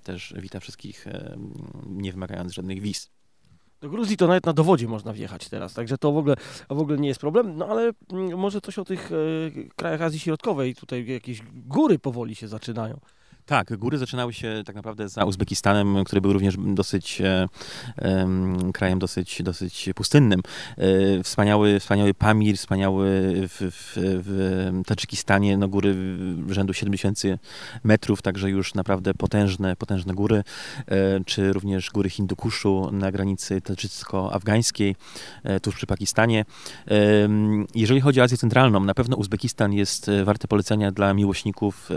też 0.04 0.34
wita 0.38 0.60
wszystkich, 0.60 1.06
nie 1.86 2.12
wymagając 2.12 2.54
żadnych 2.54 2.82
wiz. 2.82 3.19
Do 3.82 3.90
Gruzji 3.90 4.18
to 4.18 4.28
nawet 4.28 4.46
na 4.46 4.54
dowodzie 4.54 4.88
można 4.88 5.14
wjechać 5.14 5.50
teraz, 5.50 5.74
także 5.74 5.98
to 5.98 6.12
w 6.12 6.18
ogóle, 6.18 6.36
w 6.70 6.80
ogóle 6.80 6.98
nie 6.98 7.08
jest 7.08 7.20
problem. 7.20 7.58
No 7.58 7.68
ale 7.68 7.92
mm, 8.12 8.38
może 8.40 8.62
coś 8.62 8.80
o 8.80 8.86
tych 8.86 9.12
krajach 9.76 10.02
Azji 10.02 10.20
Środkowej, 10.20 10.76
tutaj 10.76 11.06
jakieś 11.06 11.42
góry 11.54 12.00
powoli 12.00 12.36
się 12.36 12.48
zaczynają. 12.48 13.00
Tak, 13.46 13.78
góry 13.78 13.98
zaczynały 13.98 14.34
się 14.34 14.64
tak 14.66 14.76
naprawdę 14.76 15.10
za 15.10 15.26
Uzbekistanem, 15.26 16.04
który 16.04 16.22
był 16.22 16.34
również 16.34 16.56
dosyć 16.58 17.22
e, 17.22 17.48
e, 17.98 18.28
krajem 18.74 19.00
dosyć, 19.00 19.44
dosyć 19.44 19.90
pustynnym. 19.96 20.42
E, 20.78 21.24
wspaniały, 21.24 21.80
wspaniały 21.80 22.14
Pamir, 22.14 22.58
wspaniały 22.58 23.08
w, 23.48 23.72
w, 23.72 23.94
w 23.96 24.82
Tadżykistanie, 24.86 25.58
no 25.58 25.68
góry 25.68 25.96
rzędu 26.50 26.74
7000 26.74 27.40
metrów, 27.84 28.22
także 28.22 28.50
już 28.50 28.74
naprawdę 28.74 29.14
potężne, 29.14 29.76
potężne 29.76 30.14
góry, 30.14 30.44
e, 30.88 31.24
czy 31.26 31.54
również 31.54 31.90
góry 31.90 32.10
Hindukuszu 32.10 32.90
na 32.92 33.12
granicy 33.12 33.62
tadżycko-afgańskiej, 33.62 34.96
e, 35.44 35.60
tuż 35.60 35.76
przy 35.76 35.88
Pakistanie. 35.88 36.46
E, 36.88 36.96
jeżeli 37.76 38.02
chodzi 38.02 38.22
o 38.22 38.24
Azję 38.24 38.38
Centralną, 38.38 38.80
na 38.80 38.94
pewno 38.94 39.18
Uzbekistan 39.18 39.74
jest 39.74 40.12
warty 40.24 40.48
polecenia 40.48 40.92
dla 40.92 41.14
miłośników 41.14 41.90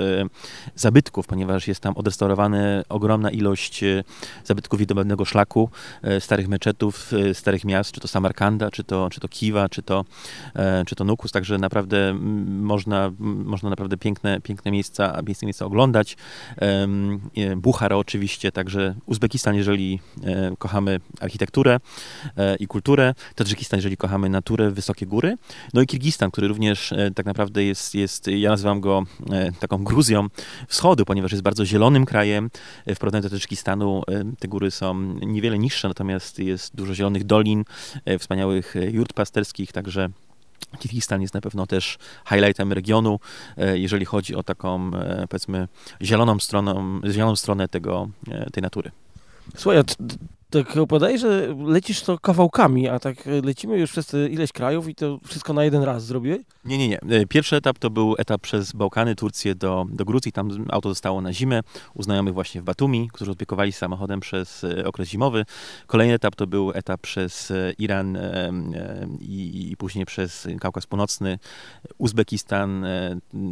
zabytków, 0.75 1.27
ponieważ 1.27 1.42
ponieważ 1.47 1.69
jest 1.69 1.81
tam 1.81 1.97
odrestaurowana 1.97 2.59
ogromna 2.89 3.31
ilość 3.31 3.85
e, 3.85 4.05
zabytków 4.45 4.79
widowego 4.79 5.25
szlaku, 5.25 5.71
e, 6.03 6.21
starych 6.21 6.49
meczetów, 6.49 7.13
e, 7.13 7.35
starych 7.35 7.65
miast, 7.65 7.93
czy 7.93 8.01
to 8.01 8.09
Samarkanda, 8.09 8.71
czy 8.71 8.85
to, 8.85 9.09
czy 9.11 9.21
to 9.21 9.29
Kiwa, 9.29 9.69
czy 9.69 9.83
to, 9.83 10.05
czy 10.87 10.95
to 10.95 11.05
Nukus, 11.05 11.33
także 11.33 11.59
naprawdę 11.59 12.15
można, 12.49 13.11
można 13.19 13.71
naprawdę 13.71 13.97
piękne, 13.97 14.41
piękne 14.41 14.71
miejsca, 14.71 15.23
piękne 15.27 15.47
miejsca 15.47 15.67
oglądać. 15.67 16.17
Buchara 17.57 17.97
oczywiście, 17.97 18.53
także 18.53 18.95
Uzbekistan, 19.07 19.55
jeżeli 19.55 20.01
kochamy 20.59 21.01
architekturę 21.21 21.81
i 22.61 22.67
kulturę, 22.67 23.15
Tadżykistan, 23.35 23.79
jeżeli 23.79 23.97
kochamy 23.97 24.29
naturę, 24.29 24.71
wysokie 24.71 25.07
góry, 25.07 25.37
no 25.75 25.83
i 25.83 25.87
Kirgistan, 25.87 26.31
który 26.31 26.49
również 26.49 26.95
tak 27.15 27.27
naprawdę 27.27 27.65
jest, 27.65 27.95
jest 27.95 28.27
ja 28.27 28.51
nazywam 28.51 28.81
go 28.81 29.03
taką 29.61 29.85
Gruzją 29.85 30.29
wschodu, 30.69 31.05
ponieważ 31.05 31.22
jest 31.31 31.43
bardzo 31.43 31.67
zielonym 31.67 32.05
krajem. 32.05 32.51
W 32.87 32.99
porównaniu 32.99 33.23
do 33.23 33.31
Tadżykistanu 33.31 34.03
e, 34.09 34.25
te 34.39 34.49
góry 34.49 34.71
są 34.71 34.95
niewiele 35.21 35.59
niższe, 35.59 35.89
natomiast 35.89 36.39
jest 36.39 36.77
dużo 36.77 36.95
zielonych 36.95 37.25
dolin, 37.25 37.65
e, 38.05 38.19
wspaniałych 38.19 38.77
e, 38.77 38.91
jurt 38.91 39.13
pasterskich, 39.13 39.73
także 39.73 40.09
Kirgistan 40.79 41.23
jest 41.23 41.35
na 41.35 41.41
pewno 41.41 41.67
też 41.67 41.99
highlightem 42.29 42.73
regionu, 42.73 43.21
jeżeli 43.75 44.05
chodzi 44.05 44.35
o 44.35 44.43
taką, 44.43 44.91
powiedzmy, 45.29 45.69
zieloną, 46.03 46.39
stroną, 46.39 47.01
zieloną 47.11 47.37
stronę 47.37 47.69
tego, 47.69 48.09
tej 48.53 48.63
natury. 48.63 48.91
Słuchaj, 49.57 49.83
tak 50.53 50.77
opowiadaj, 50.77 51.19
że 51.19 51.55
lecisz 51.59 52.03
to 52.03 52.19
kawałkami, 52.19 52.89
a 52.89 52.99
tak 52.99 53.17
lecimy 53.45 53.79
już 53.79 53.91
przez 53.91 54.15
ileś 54.31 54.53
krajów 54.53 54.89
i 54.89 54.95
to 54.95 55.19
wszystko 55.27 55.53
na 55.53 55.65
jeden 55.65 55.83
raz 55.83 56.05
zrobiłeś? 56.05 56.41
Nie, 56.65 56.79
nie, 56.79 56.89
nie. 56.89 57.01
E, 57.01 57.27
pierwszy 57.27 57.57
etap 57.57 57.79
to 57.79 57.91
był 57.91 58.15
etap 58.19 58.41
przez 58.41 58.73
Bałkany, 58.73 59.15
Turcję 59.15 59.55
do, 59.55 59.87
do 59.91 60.05
Gruzji. 60.05 60.33
Tam 60.33 60.67
auto 60.71 60.89
zostało 60.89 61.21
na 61.21 61.33
zimę 61.33 61.61
u 61.95 62.03
znajomych 62.03 62.35
właśnie 62.35 62.61
w 62.61 62.65
Batumi, 62.65 63.09
którzy 63.13 63.31
opiekowali 63.31 63.73
samochodem 63.73 64.21
przez 64.21 64.65
e, 64.65 64.87
okres 64.87 65.09
zimowy. 65.09 65.45
Kolejny 65.87 66.15
etap 66.15 66.37
to 66.37 66.47
był 66.47 66.73
etap 66.75 67.01
przez 67.01 67.51
e, 67.51 67.73
Iran 67.79 68.19
i, 69.21 69.71
i 69.71 69.77
później 69.77 70.07
przez 70.07 70.49
Kaukaz 70.61 70.87
Północny, 70.87 71.39
Uzbekistan, 71.99 72.87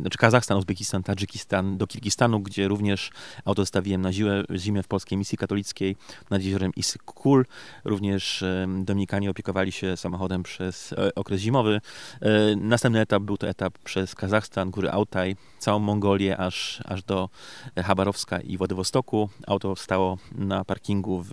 znaczy 0.01 0.19
Kazachstan, 0.19 0.59
Uzbekistan, 0.59 1.03
Tadżykistan, 1.03 1.79
do 1.79 1.87
Kirgistanu, 1.87 2.41
gdzie 2.41 2.69
również 2.69 3.11
auto 3.45 3.63
zostawiłem 3.63 4.01
na 4.01 4.13
zimę, 4.13 4.43
zimę 4.57 4.83
w 4.83 4.89
polskiej 4.89 5.19
misji 5.19 5.39
katolickiej 5.39 5.97
nad 6.31 6.43
jeziorem 6.43 6.73
Is 6.77 6.90
Kul. 6.99 7.47
Również 7.85 8.45
Dominikanie 8.79 9.31
opiekowali 9.31 9.73
się 9.73 9.97
samochodem 9.97 10.43
przez 10.43 10.93
e, 10.93 11.15
okres 11.15 11.41
zimowy. 11.41 11.81
E, 12.21 12.57
następny 12.57 13.01
etap 13.01 13.23
był 13.23 13.37
to 13.37 13.49
etap 13.49 13.79
przez 13.79 14.15
Kazachstan, 14.15 14.71
góry 14.71 14.91
Altaj, 14.91 15.37
całą 15.59 15.79
Mongolię, 15.79 16.37
aż, 16.37 16.83
aż 16.85 17.03
do 17.03 17.29
Chabarowska 17.77 18.41
i 18.41 18.57
Władywostoku. 18.57 19.29
Auto 19.47 19.77
stało 19.77 20.19
na 20.33 20.65
parkingu 20.65 21.23
w 21.23 21.33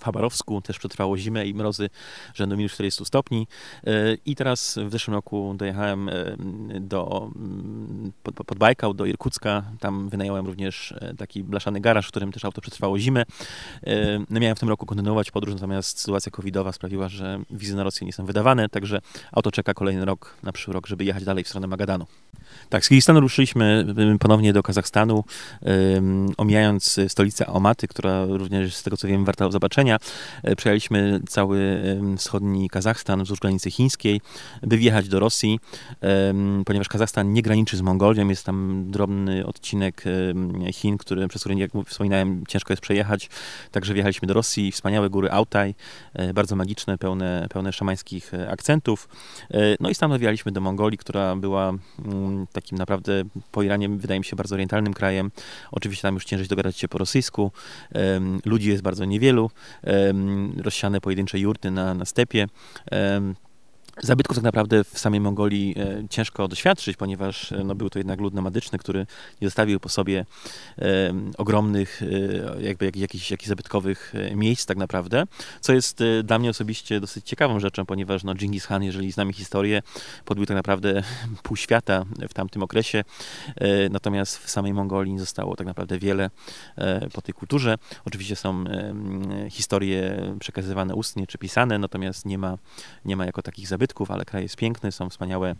w 0.00 0.04
Chabarowsku 0.04 0.60
też 0.60 0.78
przetrwało 0.78 1.18
zimę 1.18 1.46
i 1.46 1.54
mrozy 1.54 1.90
rzędu 2.34 2.56
minus 2.56 2.72
40 2.72 3.04
stopni. 3.04 3.46
E, 3.86 3.90
I 4.26 4.36
teraz 4.36 4.78
w 4.86 4.92
zeszłym 4.92 5.14
roku 5.14 5.54
dojechałem 5.56 6.08
e, 6.08 6.12
do, 6.80 7.30
mm, 7.36 8.12
pod, 8.22 8.34
pod 8.34 8.58
Bajkał, 8.58 8.94
do 8.94 9.06
Irkucka. 9.06 9.62
Tam 9.80 10.08
wynająłem 10.08 10.46
również 10.46 10.94
taki 11.18 11.44
blaszany 11.44 11.80
garaż, 11.80 12.06
w 12.06 12.10
którym 12.10 12.32
też 12.32 12.44
auto 12.44 12.60
przetrwało 12.60 12.98
zimę. 12.98 13.24
No 14.30 14.40
miałem 14.40 14.56
w 14.56 14.60
tym 14.60 14.68
roku 14.68 14.86
kontynuować 14.86 15.30
podróż, 15.30 15.54
natomiast 15.54 16.00
sytuacja 16.00 16.32
covidowa 16.32 16.72
sprawiła, 16.72 17.08
że 17.08 17.40
wizy 17.50 17.76
na 17.76 17.82
Rosję 17.82 18.06
nie 18.06 18.12
są 18.12 18.26
wydawane, 18.26 18.68
także 18.68 19.00
auto 19.32 19.50
czeka 19.50 19.74
kolejny 19.74 20.04
rok, 20.04 20.36
na 20.42 20.52
przyszły 20.52 20.74
rok, 20.74 20.86
żeby 20.86 21.04
jechać 21.04 21.24
dalej 21.24 21.44
w 21.44 21.48
stronę 21.48 21.66
Magadanu. 21.66 22.06
Tak, 22.68 22.84
z 22.84 22.88
Kirgistanu 22.88 23.20
ruszyliśmy 23.20 23.86
ponownie 24.20 24.52
do 24.52 24.62
Kazachstanu, 24.62 25.24
omijając 26.36 27.00
stolicę 27.08 27.46
Almaty, 27.46 27.88
która 27.88 28.26
również 28.26 28.74
z 28.74 28.82
tego 28.82 28.96
co 28.96 29.08
wiem 29.08 29.24
warta 29.24 29.44
zobaczenia. 29.62 29.98
E, 30.42 30.56
przejechaliśmy 30.56 31.20
cały 31.28 31.82
wschodni 32.18 32.68
Kazachstan 32.68 33.22
wzdłuż 33.22 33.40
granicy 33.40 33.70
chińskiej, 33.70 34.20
by 34.62 34.76
wjechać 34.76 35.08
do 35.08 35.20
Rosji, 35.20 35.60
ponieważ 36.66 36.88
Kazachstan 36.88 37.32
nie 37.32 37.42
graniczy 37.42 37.76
z 37.76 37.80
Mongolią, 37.80 38.28
jest 38.28 38.46
tam 38.46 38.84
drobny 38.90 39.46
odcinek 39.46 40.04
Chin, 40.72 40.98
który, 40.98 41.28
przez 41.28 41.42
który, 41.42 41.54
jak 41.54 41.70
wspominałem, 41.86 42.44
ciężko 42.48 42.72
jest 42.72 42.82
przejechać. 42.82 43.30
Także 43.70 43.94
wjechaliśmy 43.94 44.28
do 44.28 44.34
Rosji, 44.34 44.72
wspaniałe 44.72 45.10
góry 45.10 45.30
Altaj, 45.30 45.74
e, 46.14 46.34
bardzo 46.34 46.56
magiczne, 46.56 46.98
pełne, 46.98 47.46
pełne 47.50 47.72
szamańskich 47.72 48.34
e, 48.34 48.50
akcentów. 48.50 49.08
No 49.80 49.90
i 49.90 49.94
stamtąd 49.94 50.20
wjechaliśmy 50.20 50.52
do 50.52 50.60
Mongolii, 50.60 50.98
która 50.98 51.36
była 51.36 51.72
mm, 52.04 52.46
takim 52.52 52.78
naprawdę 52.78 53.22
po 53.52 53.62
Iranie, 53.62 53.88
wydaje 53.88 54.20
mi 54.20 54.24
się, 54.24 54.36
bardzo 54.36 54.54
orientalnym 54.54 54.94
krajem. 54.94 55.30
Oczywiście 55.72 56.02
tam 56.02 56.14
już 56.14 56.24
ciężej 56.24 56.46
dogadać 56.46 56.76
się 56.76 56.88
po 56.88 56.98
rosyjsku. 56.98 57.52
Ludzi 58.44 58.68
jest 58.68 58.82
bardzo 58.82 59.04
niewielu. 59.04 59.50
Rozsiane 60.64 61.00
pojedyncze 61.00 61.38
jurty 61.38 61.70
na, 61.70 61.94
na 61.94 62.04
stepie. 62.04 62.46
Zabytków 64.00 64.36
tak 64.36 64.44
naprawdę 64.44 64.84
w 64.84 64.98
samej 64.98 65.20
Mongolii 65.20 65.74
e, 65.78 66.08
ciężko 66.10 66.48
doświadczyć, 66.48 66.96
ponieważ 66.96 67.52
e, 67.52 67.64
no, 67.64 67.74
był 67.74 67.90
to 67.90 67.98
jednak 67.98 68.20
lud 68.20 68.34
nomadyczny, 68.34 68.78
który 68.78 69.06
nie 69.40 69.48
zostawił 69.48 69.80
po 69.80 69.88
sobie 69.88 70.24
e, 70.78 70.84
ogromnych 71.38 72.02
e, 72.02 72.62
jakby 72.62 72.84
jak, 72.84 72.96
jakichś, 72.96 73.30
jakichś 73.30 73.48
zabytkowych 73.48 74.12
miejsc 74.34 74.66
tak 74.66 74.76
naprawdę, 74.76 75.24
co 75.60 75.72
jest 75.72 76.02
dla 76.24 76.38
mnie 76.38 76.50
osobiście 76.50 77.00
dosyć 77.00 77.26
ciekawą 77.26 77.60
rzeczą, 77.60 77.86
ponieważ 77.86 78.24
no, 78.24 78.34
Genghis 78.34 78.66
Khan, 78.66 78.82
jeżeli 78.82 79.12
znamy 79.12 79.32
historię, 79.32 79.82
podbił 80.24 80.46
tak 80.46 80.56
naprawdę 80.56 81.02
pół 81.42 81.56
świata 81.56 82.04
w 82.28 82.34
tamtym 82.34 82.62
okresie, 82.62 83.04
natomiast 83.90 84.38
w 84.38 84.50
samej 84.50 84.74
Mongolii 84.74 85.12
nie 85.12 85.20
zostało 85.20 85.56
tak 85.56 85.66
naprawdę 85.66 85.98
wiele 85.98 86.30
po 87.12 87.22
tej 87.22 87.34
kulturze. 87.34 87.78
Oczywiście 88.04 88.36
są 88.36 88.64
historie 89.50 90.32
przekazywane 90.40 90.94
ustnie 90.94 91.26
czy 91.26 91.38
pisane, 91.38 91.78
natomiast 91.78 92.26
nie 92.26 92.38
ma, 92.38 92.58
nie 93.04 93.16
ma 93.16 93.26
jako 93.26 93.42
takich 93.42 93.68
zabytków, 93.68 93.81
ale 94.08 94.24
kraj 94.24 94.42
jest 94.42 94.56
piękny, 94.56 94.92
są 94.92 95.10
wspaniałe, 95.10 95.54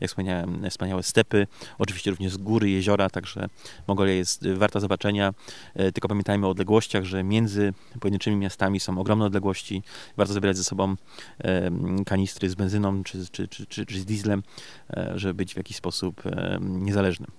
jak 0.00 0.10
wspomniałem, 0.10 0.70
wspaniałe 0.70 1.02
stepy, 1.02 1.46
oczywiście 1.78 2.10
również 2.10 2.38
góry, 2.38 2.70
jeziora, 2.70 3.10
także 3.10 3.48
Mongolia 3.86 4.12
jest 4.12 4.42
y, 4.46 4.56
warta 4.56 4.80
zobaczenia, 4.80 5.34
E, 5.74 5.92
tylko 5.92 6.08
pamiętajmy 6.08 6.46
o 6.46 6.50
odległościach, 6.50 7.04
że 7.04 7.24
między 7.24 7.72
pojedynczymi 8.00 8.36
miastami 8.36 8.80
są 8.80 8.98
ogromne 8.98 9.24
odległości, 9.24 9.82
warto 10.16 10.32
zabierać 10.32 10.56
ze 10.56 10.64
sobą 10.64 10.94
kanistry 12.06 12.50
z 12.50 12.54
benzyną 12.54 13.04
czy, 13.04 13.26
czy, 13.30 13.48
czy, 13.48 13.66
czy, 13.66 13.86
czy 13.86 14.00
z 14.00 14.04
dieslem, 14.04 14.42
e, 14.90 15.12
żeby 15.16 15.34
być 15.34 15.54
w 15.54 15.56
jakiś 15.56 15.76
sposób 15.76 16.22
niezależnym. 16.60 17.30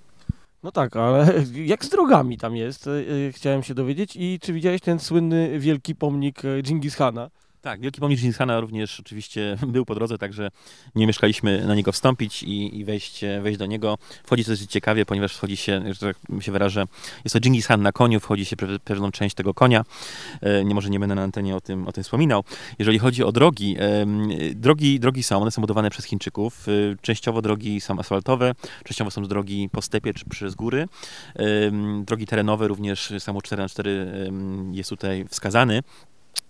No 0.64 0.72
tak, 0.72 0.96
ale 0.96 1.34
jak 1.66 1.86
z 1.86 1.90
drogami 1.90 2.38
tam 2.38 2.56
jest, 2.56 2.88
e, 2.88 2.92
chciałem 3.32 3.64
się 3.64 3.74
dowiedzieć. 3.74 4.16
I 4.16 4.40
czy 4.42 4.54
widziałeś 4.54 4.82
ten 4.82 5.00
słynny 5.00 5.60
wielki 5.60 5.96
pomnik 5.96 6.42
Dżingis 6.62 6.96
Khana? 6.96 7.30
Tak, 7.62 7.82
Wielki 7.82 8.02
Pomnik 8.02 8.20
Dżingis 8.20 8.38
Khana 8.38 8.60
również 8.60 9.00
oczywiście 9.00 9.58
był 9.68 9.86
po 9.86 9.96
drodze, 9.96 10.18
także 10.18 10.50
nie 10.96 11.08
mieszkaliśmy 11.08 11.68
na 11.68 11.76
niego 11.76 11.92
wstąpić 11.92 12.44
i, 12.44 12.80
i 12.80 12.86
wejść, 12.86 13.22
wejść 13.42 13.60
do 13.60 13.66
niego. 13.66 13.98
Wchodzi 14.24 14.46
to 14.46 14.52
dosyć 14.52 14.72
ciekawie, 14.72 15.06
ponieważ 15.06 15.36
wchodzi 15.36 15.58
się, 15.58 15.94
że 15.94 16.00
tak 16.00 16.44
się 16.44 16.52
wyrażę, 16.52 16.86
jest 17.24 17.34
to 17.34 17.40
Dżingis 17.40 17.68
Khan 17.68 17.82
na 17.82 17.92
koniu, 17.92 18.20
wchodzi 18.20 18.46
się 18.46 18.56
pe- 18.56 18.80
pewną 18.80 19.12
część 19.12 19.36
tego 19.36 19.54
konia. 19.54 19.86
E, 20.42 20.64
Nie 20.66 20.76
może 20.76 20.90
nie 20.90 21.00
będę 21.00 21.16
na 21.16 21.22
antenie 21.22 21.56
o 21.56 21.62
tym, 21.62 21.88
o 21.88 21.92
tym 21.92 22.04
wspominał. 22.04 22.44
Jeżeli 22.80 23.00
chodzi 23.00 23.24
o 23.24 23.32
drogi, 23.32 23.76
drogi, 24.56 25.00
drogi 25.00 25.24
są, 25.24 25.42
one 25.42 25.52
są 25.52 25.62
budowane 25.62 25.90
przez 25.90 26.06
Chińczyków. 26.06 26.68
E, 26.68 26.72
Częściowo 27.02 27.42
drogi 27.42 27.82
są 27.82 28.00
asfaltowe, 28.00 28.56
częściowo 28.84 29.12
są 29.12 29.24
drogi 29.24 29.70
po 29.72 29.82
stepie 29.82 30.14
czy 30.14 30.26
przez 30.26 30.56
góry. 30.56 30.88
Drogi 32.06 32.26
terenowe 32.26 32.68
również 32.68 33.14
samo 33.20 33.40
4x4 33.40 33.88
em, 34.28 34.74
jest 34.74 34.90
tutaj 34.90 35.26
wskazany. 35.30 35.84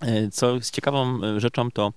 E, 0.02 0.30
Co 0.32 0.56
jest 0.56 0.76
ciekawą 0.76 1.24
e, 1.24 1.40
rzeczą, 1.40 1.72
to 1.72 1.94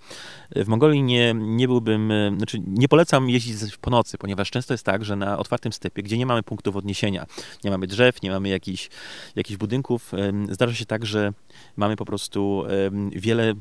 w 0.57 0.69
Mongolii 0.69 1.03
nie, 1.03 1.35
nie 1.35 1.69
byłbym, 1.69 2.11
e, 2.11 2.33
znaczy 2.37 2.63
nie 2.67 2.89
polecam 2.89 3.31
jeździć 3.31 3.77
po 3.77 3.91
nocy, 3.91 4.19
ponieważ 4.19 4.51
często 4.51 4.75
jest 4.75 4.85
tak, 4.85 5.05
że 5.05 5.17
na 5.17 5.39
otwartym 5.39 5.73
stepie, 5.73 6.03
gdzie 6.03 6.19
nie 6.19 6.27
mamy 6.27 6.43
punktów 6.43 6.77
odniesienia, 6.77 7.27
nie 7.65 7.71
mamy 7.71 7.87
drzew, 7.87 8.23
nie 8.23 8.31
mamy 8.31 8.49
jakichś, 8.49 8.91
jakichś 9.37 9.59
budynków, 9.59 10.13
zdarza 10.51 10.75
się 10.75 10.87
tak, 10.87 11.07
że 11.07 11.33
mamy 11.77 11.97
po 11.97 12.05
prostu 12.05 12.65
wiele 13.13 13.51
e, 13.51 13.55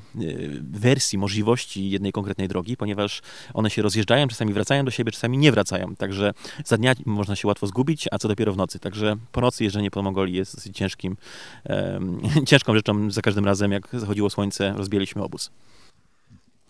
wersji, 0.61 1.17
możliwości 1.17 1.89
jednej 1.89 2.11
konkretnej 2.11 2.47
drogi, 2.47 2.77
ponieważ 2.77 3.21
one 3.53 3.69
się 3.69 3.81
rozjeżdżają, 3.81 4.27
czasami 4.27 4.53
wracają 4.53 4.85
do 4.85 4.91
siebie, 4.91 5.11
czasami 5.11 5.37
nie 5.37 5.51
wracają. 5.51 5.95
Także 5.95 6.33
za 6.65 6.77
dnia 6.77 6.93
można 7.05 7.35
się 7.35 7.47
łatwo 7.47 7.67
zgubić, 7.67 8.07
a 8.11 8.17
co 8.17 8.27
dopiero 8.27 8.53
w 8.53 8.57
nocy. 8.57 8.79
Także 8.79 9.15
po 9.31 9.41
nocy 9.41 9.63
jeżdżenie 9.63 9.91
po 9.91 10.03
Mongolii 10.03 10.35
jest 10.35 10.55
dosyć 10.55 10.77
ciężkim, 10.77 11.17
ciężką 12.47 12.75
rzeczą 12.75 13.11
za 13.11 13.21
każdym 13.21 13.45
razem, 13.45 13.71
jak 13.71 13.87
zachodziło 13.93 14.29
słońce, 14.31 14.73
rozbijaliśmy 14.77 15.23
obóz. 15.23 15.51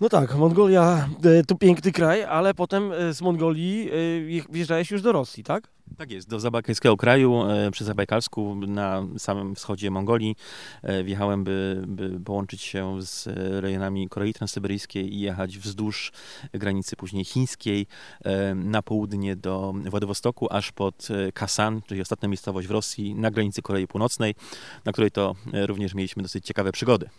No 0.02 0.10
tak, 0.10 0.36
Mongolia 0.36 1.10
e, 1.24 1.44
to 1.44 1.56
piękny 1.56 1.92
kraj, 1.92 2.24
ale 2.24 2.54
potem 2.54 2.92
e, 2.92 3.14
z 3.14 3.22
Mongolii 3.22 3.90
e, 3.92 3.96
je- 4.32 4.44
wjeżdżałeś 4.50 4.92
już 4.92 5.02
do 5.02 5.12
Rosji, 5.12 5.44
tak? 5.44 5.68
Tak 5.98 6.12
jest, 6.12 6.30
do 6.30 6.40
zabajkalskiego 6.40 6.98
kraju, 6.98 7.44
przy 7.72 7.84
Zabajkalsku, 7.86 8.56
na 8.56 9.04
samym 9.18 9.56
wschodzie 9.56 9.92
Mongolii. 9.92 10.36
Wjechałem, 11.04 11.44
by, 11.44 11.84
by 11.88 12.20
połączyć 12.20 12.62
się 12.62 13.02
z 13.02 13.28
rejonami 13.62 14.10
Korei 14.10 14.34
Transsyberyjskiej 14.34 15.14
i 15.14 15.20
jechać 15.20 15.58
wzdłuż 15.58 16.12
granicy 16.54 16.96
później 16.96 17.26
chińskiej 17.26 17.88
na 18.56 18.82
południe 18.82 19.36
do 19.36 19.74
Władywostoku, 19.90 20.48
aż 20.54 20.72
pod 20.72 21.08
Kasan, 21.34 21.82
czyli 21.88 22.02
ostatnia 22.02 22.30
miejscowość 22.30 22.68
w 22.68 22.72
Rosji, 22.72 23.16
na 23.16 23.32
granicy 23.32 23.62
Korei 23.62 23.88
Północnej, 23.88 24.36
na 24.86 24.92
której 24.92 25.12
to 25.12 25.36
również 25.54 25.94
mieliśmy 25.94 26.24
dosyć 26.24 26.46
ciekawe 26.46 26.72
przygody. 26.72 27.10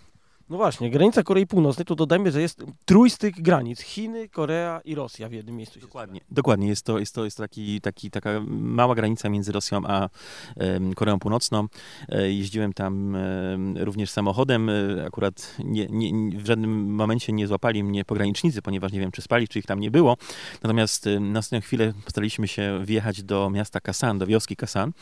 No 0.52 0.58
właśnie, 0.58 0.90
granica 0.90 1.22
Korei 1.22 1.46
Północnej, 1.46 1.84
to 1.84 1.94
dodajmy, 1.94 2.30
że 2.30 2.40
jest 2.40 2.64
trójstyk 2.84 3.40
granic. 3.40 3.80
Chiny, 3.80 4.28
Korea 4.28 4.80
i 4.84 4.94
Rosja 4.94 5.28
w 5.28 5.32
jednym 5.32 5.56
miejscu. 5.56 5.80
Dokładnie, 5.80 6.20
dokładnie. 6.30 6.68
Jest 6.68 6.86
to, 6.86 6.98
jest 6.98 7.14
to 7.14 7.24
jest 7.24 7.36
taki, 7.36 7.80
taki, 7.80 8.10
taka 8.10 8.30
mała 8.48 8.94
granica 8.94 9.28
między 9.28 9.52
Rosją 9.52 9.80
a 9.86 10.08
em, 10.56 10.94
Koreą 10.94 11.18
Północną. 11.18 11.66
E, 12.08 12.32
jeździłem 12.32 12.72
tam 12.72 13.16
em, 13.16 13.76
również 13.78 14.10
samochodem. 14.10 14.68
E, 14.68 15.06
akurat 15.06 15.56
nie, 15.64 15.86
nie, 15.86 16.38
w 16.38 16.46
żadnym 16.46 16.94
momencie 16.94 17.32
nie 17.32 17.46
złapali 17.46 17.84
mnie 17.84 18.04
pogranicznicy, 18.04 18.62
ponieważ 18.62 18.92
nie 18.92 19.00
wiem, 19.00 19.10
czy 19.10 19.22
spali, 19.22 19.48
czy 19.48 19.58
ich 19.58 19.66
tam 19.66 19.80
nie 19.80 19.90
było. 19.90 20.16
Natomiast 20.62 21.06
em, 21.06 21.26
na 21.26 21.32
następną 21.32 21.66
chwilę 21.66 21.92
postaraliśmy 22.04 22.48
się 22.48 22.80
wjechać 22.84 23.22
do 23.22 23.50
miasta 23.50 23.80
Kasan, 23.80 24.18
do 24.18 24.26
wioski 24.26 24.56
Kasan 24.56 24.92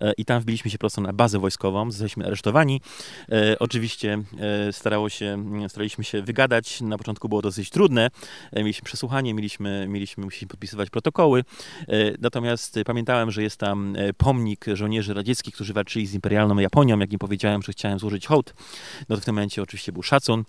e, 0.00 0.12
i 0.12 0.24
tam 0.24 0.40
wbiliśmy 0.40 0.70
się 0.70 0.78
prosto 0.78 1.00
na 1.00 1.12
bazę 1.12 1.38
wojskową. 1.38 1.90
Zostaliśmy 1.90 2.26
aresztowani. 2.26 2.80
E, 3.32 3.58
oczywiście 3.58 4.22
e, 4.68 4.72
starało 5.00 5.08
się, 5.08 5.44
staraliśmy 5.68 6.04
się 6.04 6.22
wygadać. 6.22 6.80
Na 6.80 6.98
początku 6.98 7.28
było 7.28 7.42
dosyć 7.42 7.70
trudne. 7.70 8.10
E, 8.52 8.60
Mieliśmy 8.60 8.84
przesłuchanie, 8.84 9.34
mieliśmy, 9.34 9.86
mieliśmy 9.88 10.24
musieliśmy 10.24 10.48
podpisywać 10.48 10.90
protokoły. 10.90 11.44
E, 11.88 11.94
Natomiast 12.20 12.78
pamiętałem, 12.86 13.30
że 13.30 13.42
jest 13.42 13.56
tam 13.56 13.96
e, 13.96 14.12
pomnik 14.12 14.64
żołnierzy 14.74 15.14
radzieckich, 15.14 15.54
którzy 15.54 15.72
walczyli 15.72 16.06
z 16.06 16.14
imperialną 16.14 16.58
Japonią. 16.58 16.98
Jak 16.98 17.12
im 17.12 17.18
powiedziałem, 17.18 17.62
że 17.62 17.72
chciałem 17.72 17.98
złożyć 17.98 18.26
hołd, 18.26 18.54
no 19.08 19.16
to 19.16 19.22
w 19.22 19.24
tym 19.24 19.34
momencie 19.34 19.62
oczywiście 19.62 19.92
był 19.92 20.02
szacun. 20.02 20.44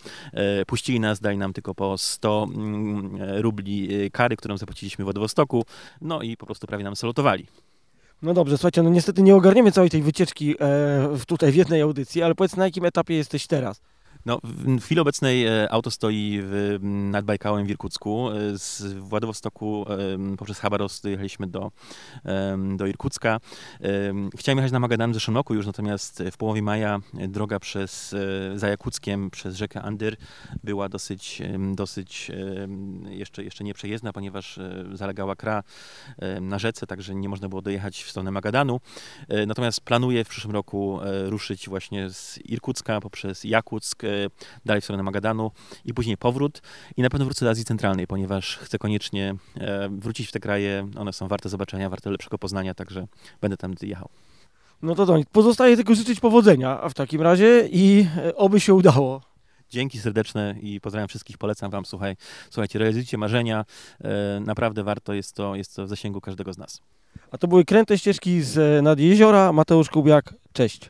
Puścili 0.68 1.00
nas, 1.00 1.20
dali 1.20 1.38
nam 1.38 1.54
tylko 1.54 1.76
po 1.76 1.98
100 1.98 2.48
mm, 2.56 3.18
rubli 3.42 3.90
kary, 4.12 4.36
którą 4.36 4.58
zapłaciliśmy 4.58 5.04
w 5.04 5.06
Władywostoku. 5.06 5.66
No 6.02 6.22
i 6.22 6.38
po 6.38 6.46
prostu 6.46 6.68
prawie 6.68 6.84
nam 6.84 6.96
salutowali. 6.96 7.48
No 8.22 8.34
dobrze, 8.34 8.58
słuchajcie, 8.58 8.84
no 8.84 8.90
niestety 8.90 9.22
nie 9.22 9.36
ogarniemy 9.36 9.72
całej 9.72 9.90
tej 9.90 10.02
wycieczki 10.02 10.56
e, 10.60 11.18
tutaj 11.28 11.52
w 11.52 11.56
jednej 11.56 11.82
audycji, 11.82 12.24
ale 12.24 12.36
powiedz 12.36 12.56
na 12.56 12.66
jakim 12.66 12.86
etapie 12.86 13.16
jesteś 13.16 13.48
teraz? 13.48 13.82
No, 14.26 14.40
w 14.44 14.82
chwili 14.84 15.02
obecnej 15.02 15.46
e, 15.46 15.72
auto 15.72 15.92
stoi 15.92 16.40
w, 16.44 16.80
nad 16.84 17.26
Bajkałem 17.26 17.66
w 17.66 17.70
Irkucku. 17.70 18.30
E, 18.30 18.58
Z 18.58 18.94
Władywostoku 18.94 19.86
e, 20.34 20.38
poprzez 20.38 20.60
Chabarovsk 20.60 21.04
dojechaliśmy 21.04 21.48
do, 21.48 21.72
do 22.76 22.88
Irkucka. 22.88 23.40
Chciałem 24.36 24.58
jechać 24.58 24.72
na 24.72 24.80
Magadan 24.80 25.12
w 25.12 25.14
zeszłym 25.14 25.38
roku 25.38 25.54
już, 25.54 25.66
natomiast 25.66 26.24
w 26.32 26.38
połowie 26.38 26.62
maja 26.62 27.00
droga 27.14 27.60
przez, 27.60 28.14
e, 28.14 28.60
za 28.60 28.68
Jakuckiem 28.68 29.30
przez 29.30 29.56
rzekę 29.56 29.82
Andyr 29.82 30.16
była 30.64 30.90
dosyć, 30.90 31.42
dosyć 31.76 32.32
jeszcze, 33.10 33.44
jeszcze 33.44 33.64
nieprzejezdna, 33.64 34.14
ponieważ 34.14 34.60
zalegała 34.94 35.36
kra 35.36 35.64
na 36.42 36.60
rzece, 36.60 36.88
także 36.88 37.16
nie 37.16 37.30
można 37.30 37.50
było 37.50 37.62
dojechać 37.62 38.04
w 38.04 38.10
stronę 38.10 38.32
Magadanu. 38.32 38.80
Natomiast 39.48 39.82
planuję 39.82 40.26
w 40.26 40.30
przyszłym 40.30 40.54
roku 40.54 41.00
ruszyć 41.26 41.70
właśnie 41.70 42.10
z 42.10 42.40
Irkucka 42.46 43.02
poprzez 43.02 43.44
Jakuck, 43.44 43.96
dalej 44.66 44.82
w 44.82 44.84
stronę 44.84 45.04
Magadanu 45.04 45.52
i 45.86 45.94
później 45.94 46.18
powrót. 46.18 46.62
I 46.98 47.02
na 47.02 47.10
pewno 47.10 47.26
wrócę 47.26 47.46
do 47.46 47.52
Azji 47.52 47.66
Centralnej, 47.66 48.08
ponieważ 48.08 48.58
chcę 48.58 48.78
koniecznie 48.78 49.36
e, 49.58 49.90
wrócić 49.90 50.28
w 50.28 50.32
te 50.32 50.40
kraje. 50.40 50.90
One 50.98 51.14
są 51.14 51.28
warte 51.28 51.50
zobaczenia, 51.50 51.90
warte 51.90 52.10
lepszego 52.10 52.38
poznania, 52.38 52.74
także 52.74 53.08
będę 53.42 53.58
tam 53.58 53.74
jechał. 53.82 54.10
No 54.82 54.96
to 54.96 55.06
to, 55.06 55.18
pozostaje 55.32 55.76
tylko 55.76 55.96
życzyć 55.96 56.20
powodzenia 56.20 56.90
w 56.90 56.94
takim 56.94 57.22
razie 57.22 57.68
i 57.72 58.08
e, 58.18 58.36
oby 58.36 58.60
się 58.60 58.74
udało. 58.74 59.22
Dzięki 59.70 60.00
serdeczne 60.00 60.56
i 60.62 60.82
pozdrawiam 60.82 61.08
wszystkich, 61.08 61.38
polecam 61.38 61.72
wam, 61.72 61.86
słuchaj, 61.86 62.16
słuchajcie, 62.50 62.80
realizujcie 62.80 63.18
marzenia, 63.18 63.66
e, 64.04 64.40
naprawdę 64.40 64.84
warto, 64.84 65.14
jest 65.14 65.36
to, 65.36 65.56
jest 65.56 65.76
to 65.76 65.86
w 65.86 65.90
zasięgu 65.90 66.22
każdego 66.22 66.54
z 66.54 66.58
nas. 66.58 66.82
A 67.32 67.38
to 67.38 67.48
były 67.48 67.66
kręte 67.66 67.98
ścieżki 67.98 68.42
z 68.42 68.84
nad 68.84 69.00
jeziora. 69.00 69.54
Mateusz 69.54 69.90
Kubiak, 69.90 70.34
cześć. 70.54 70.90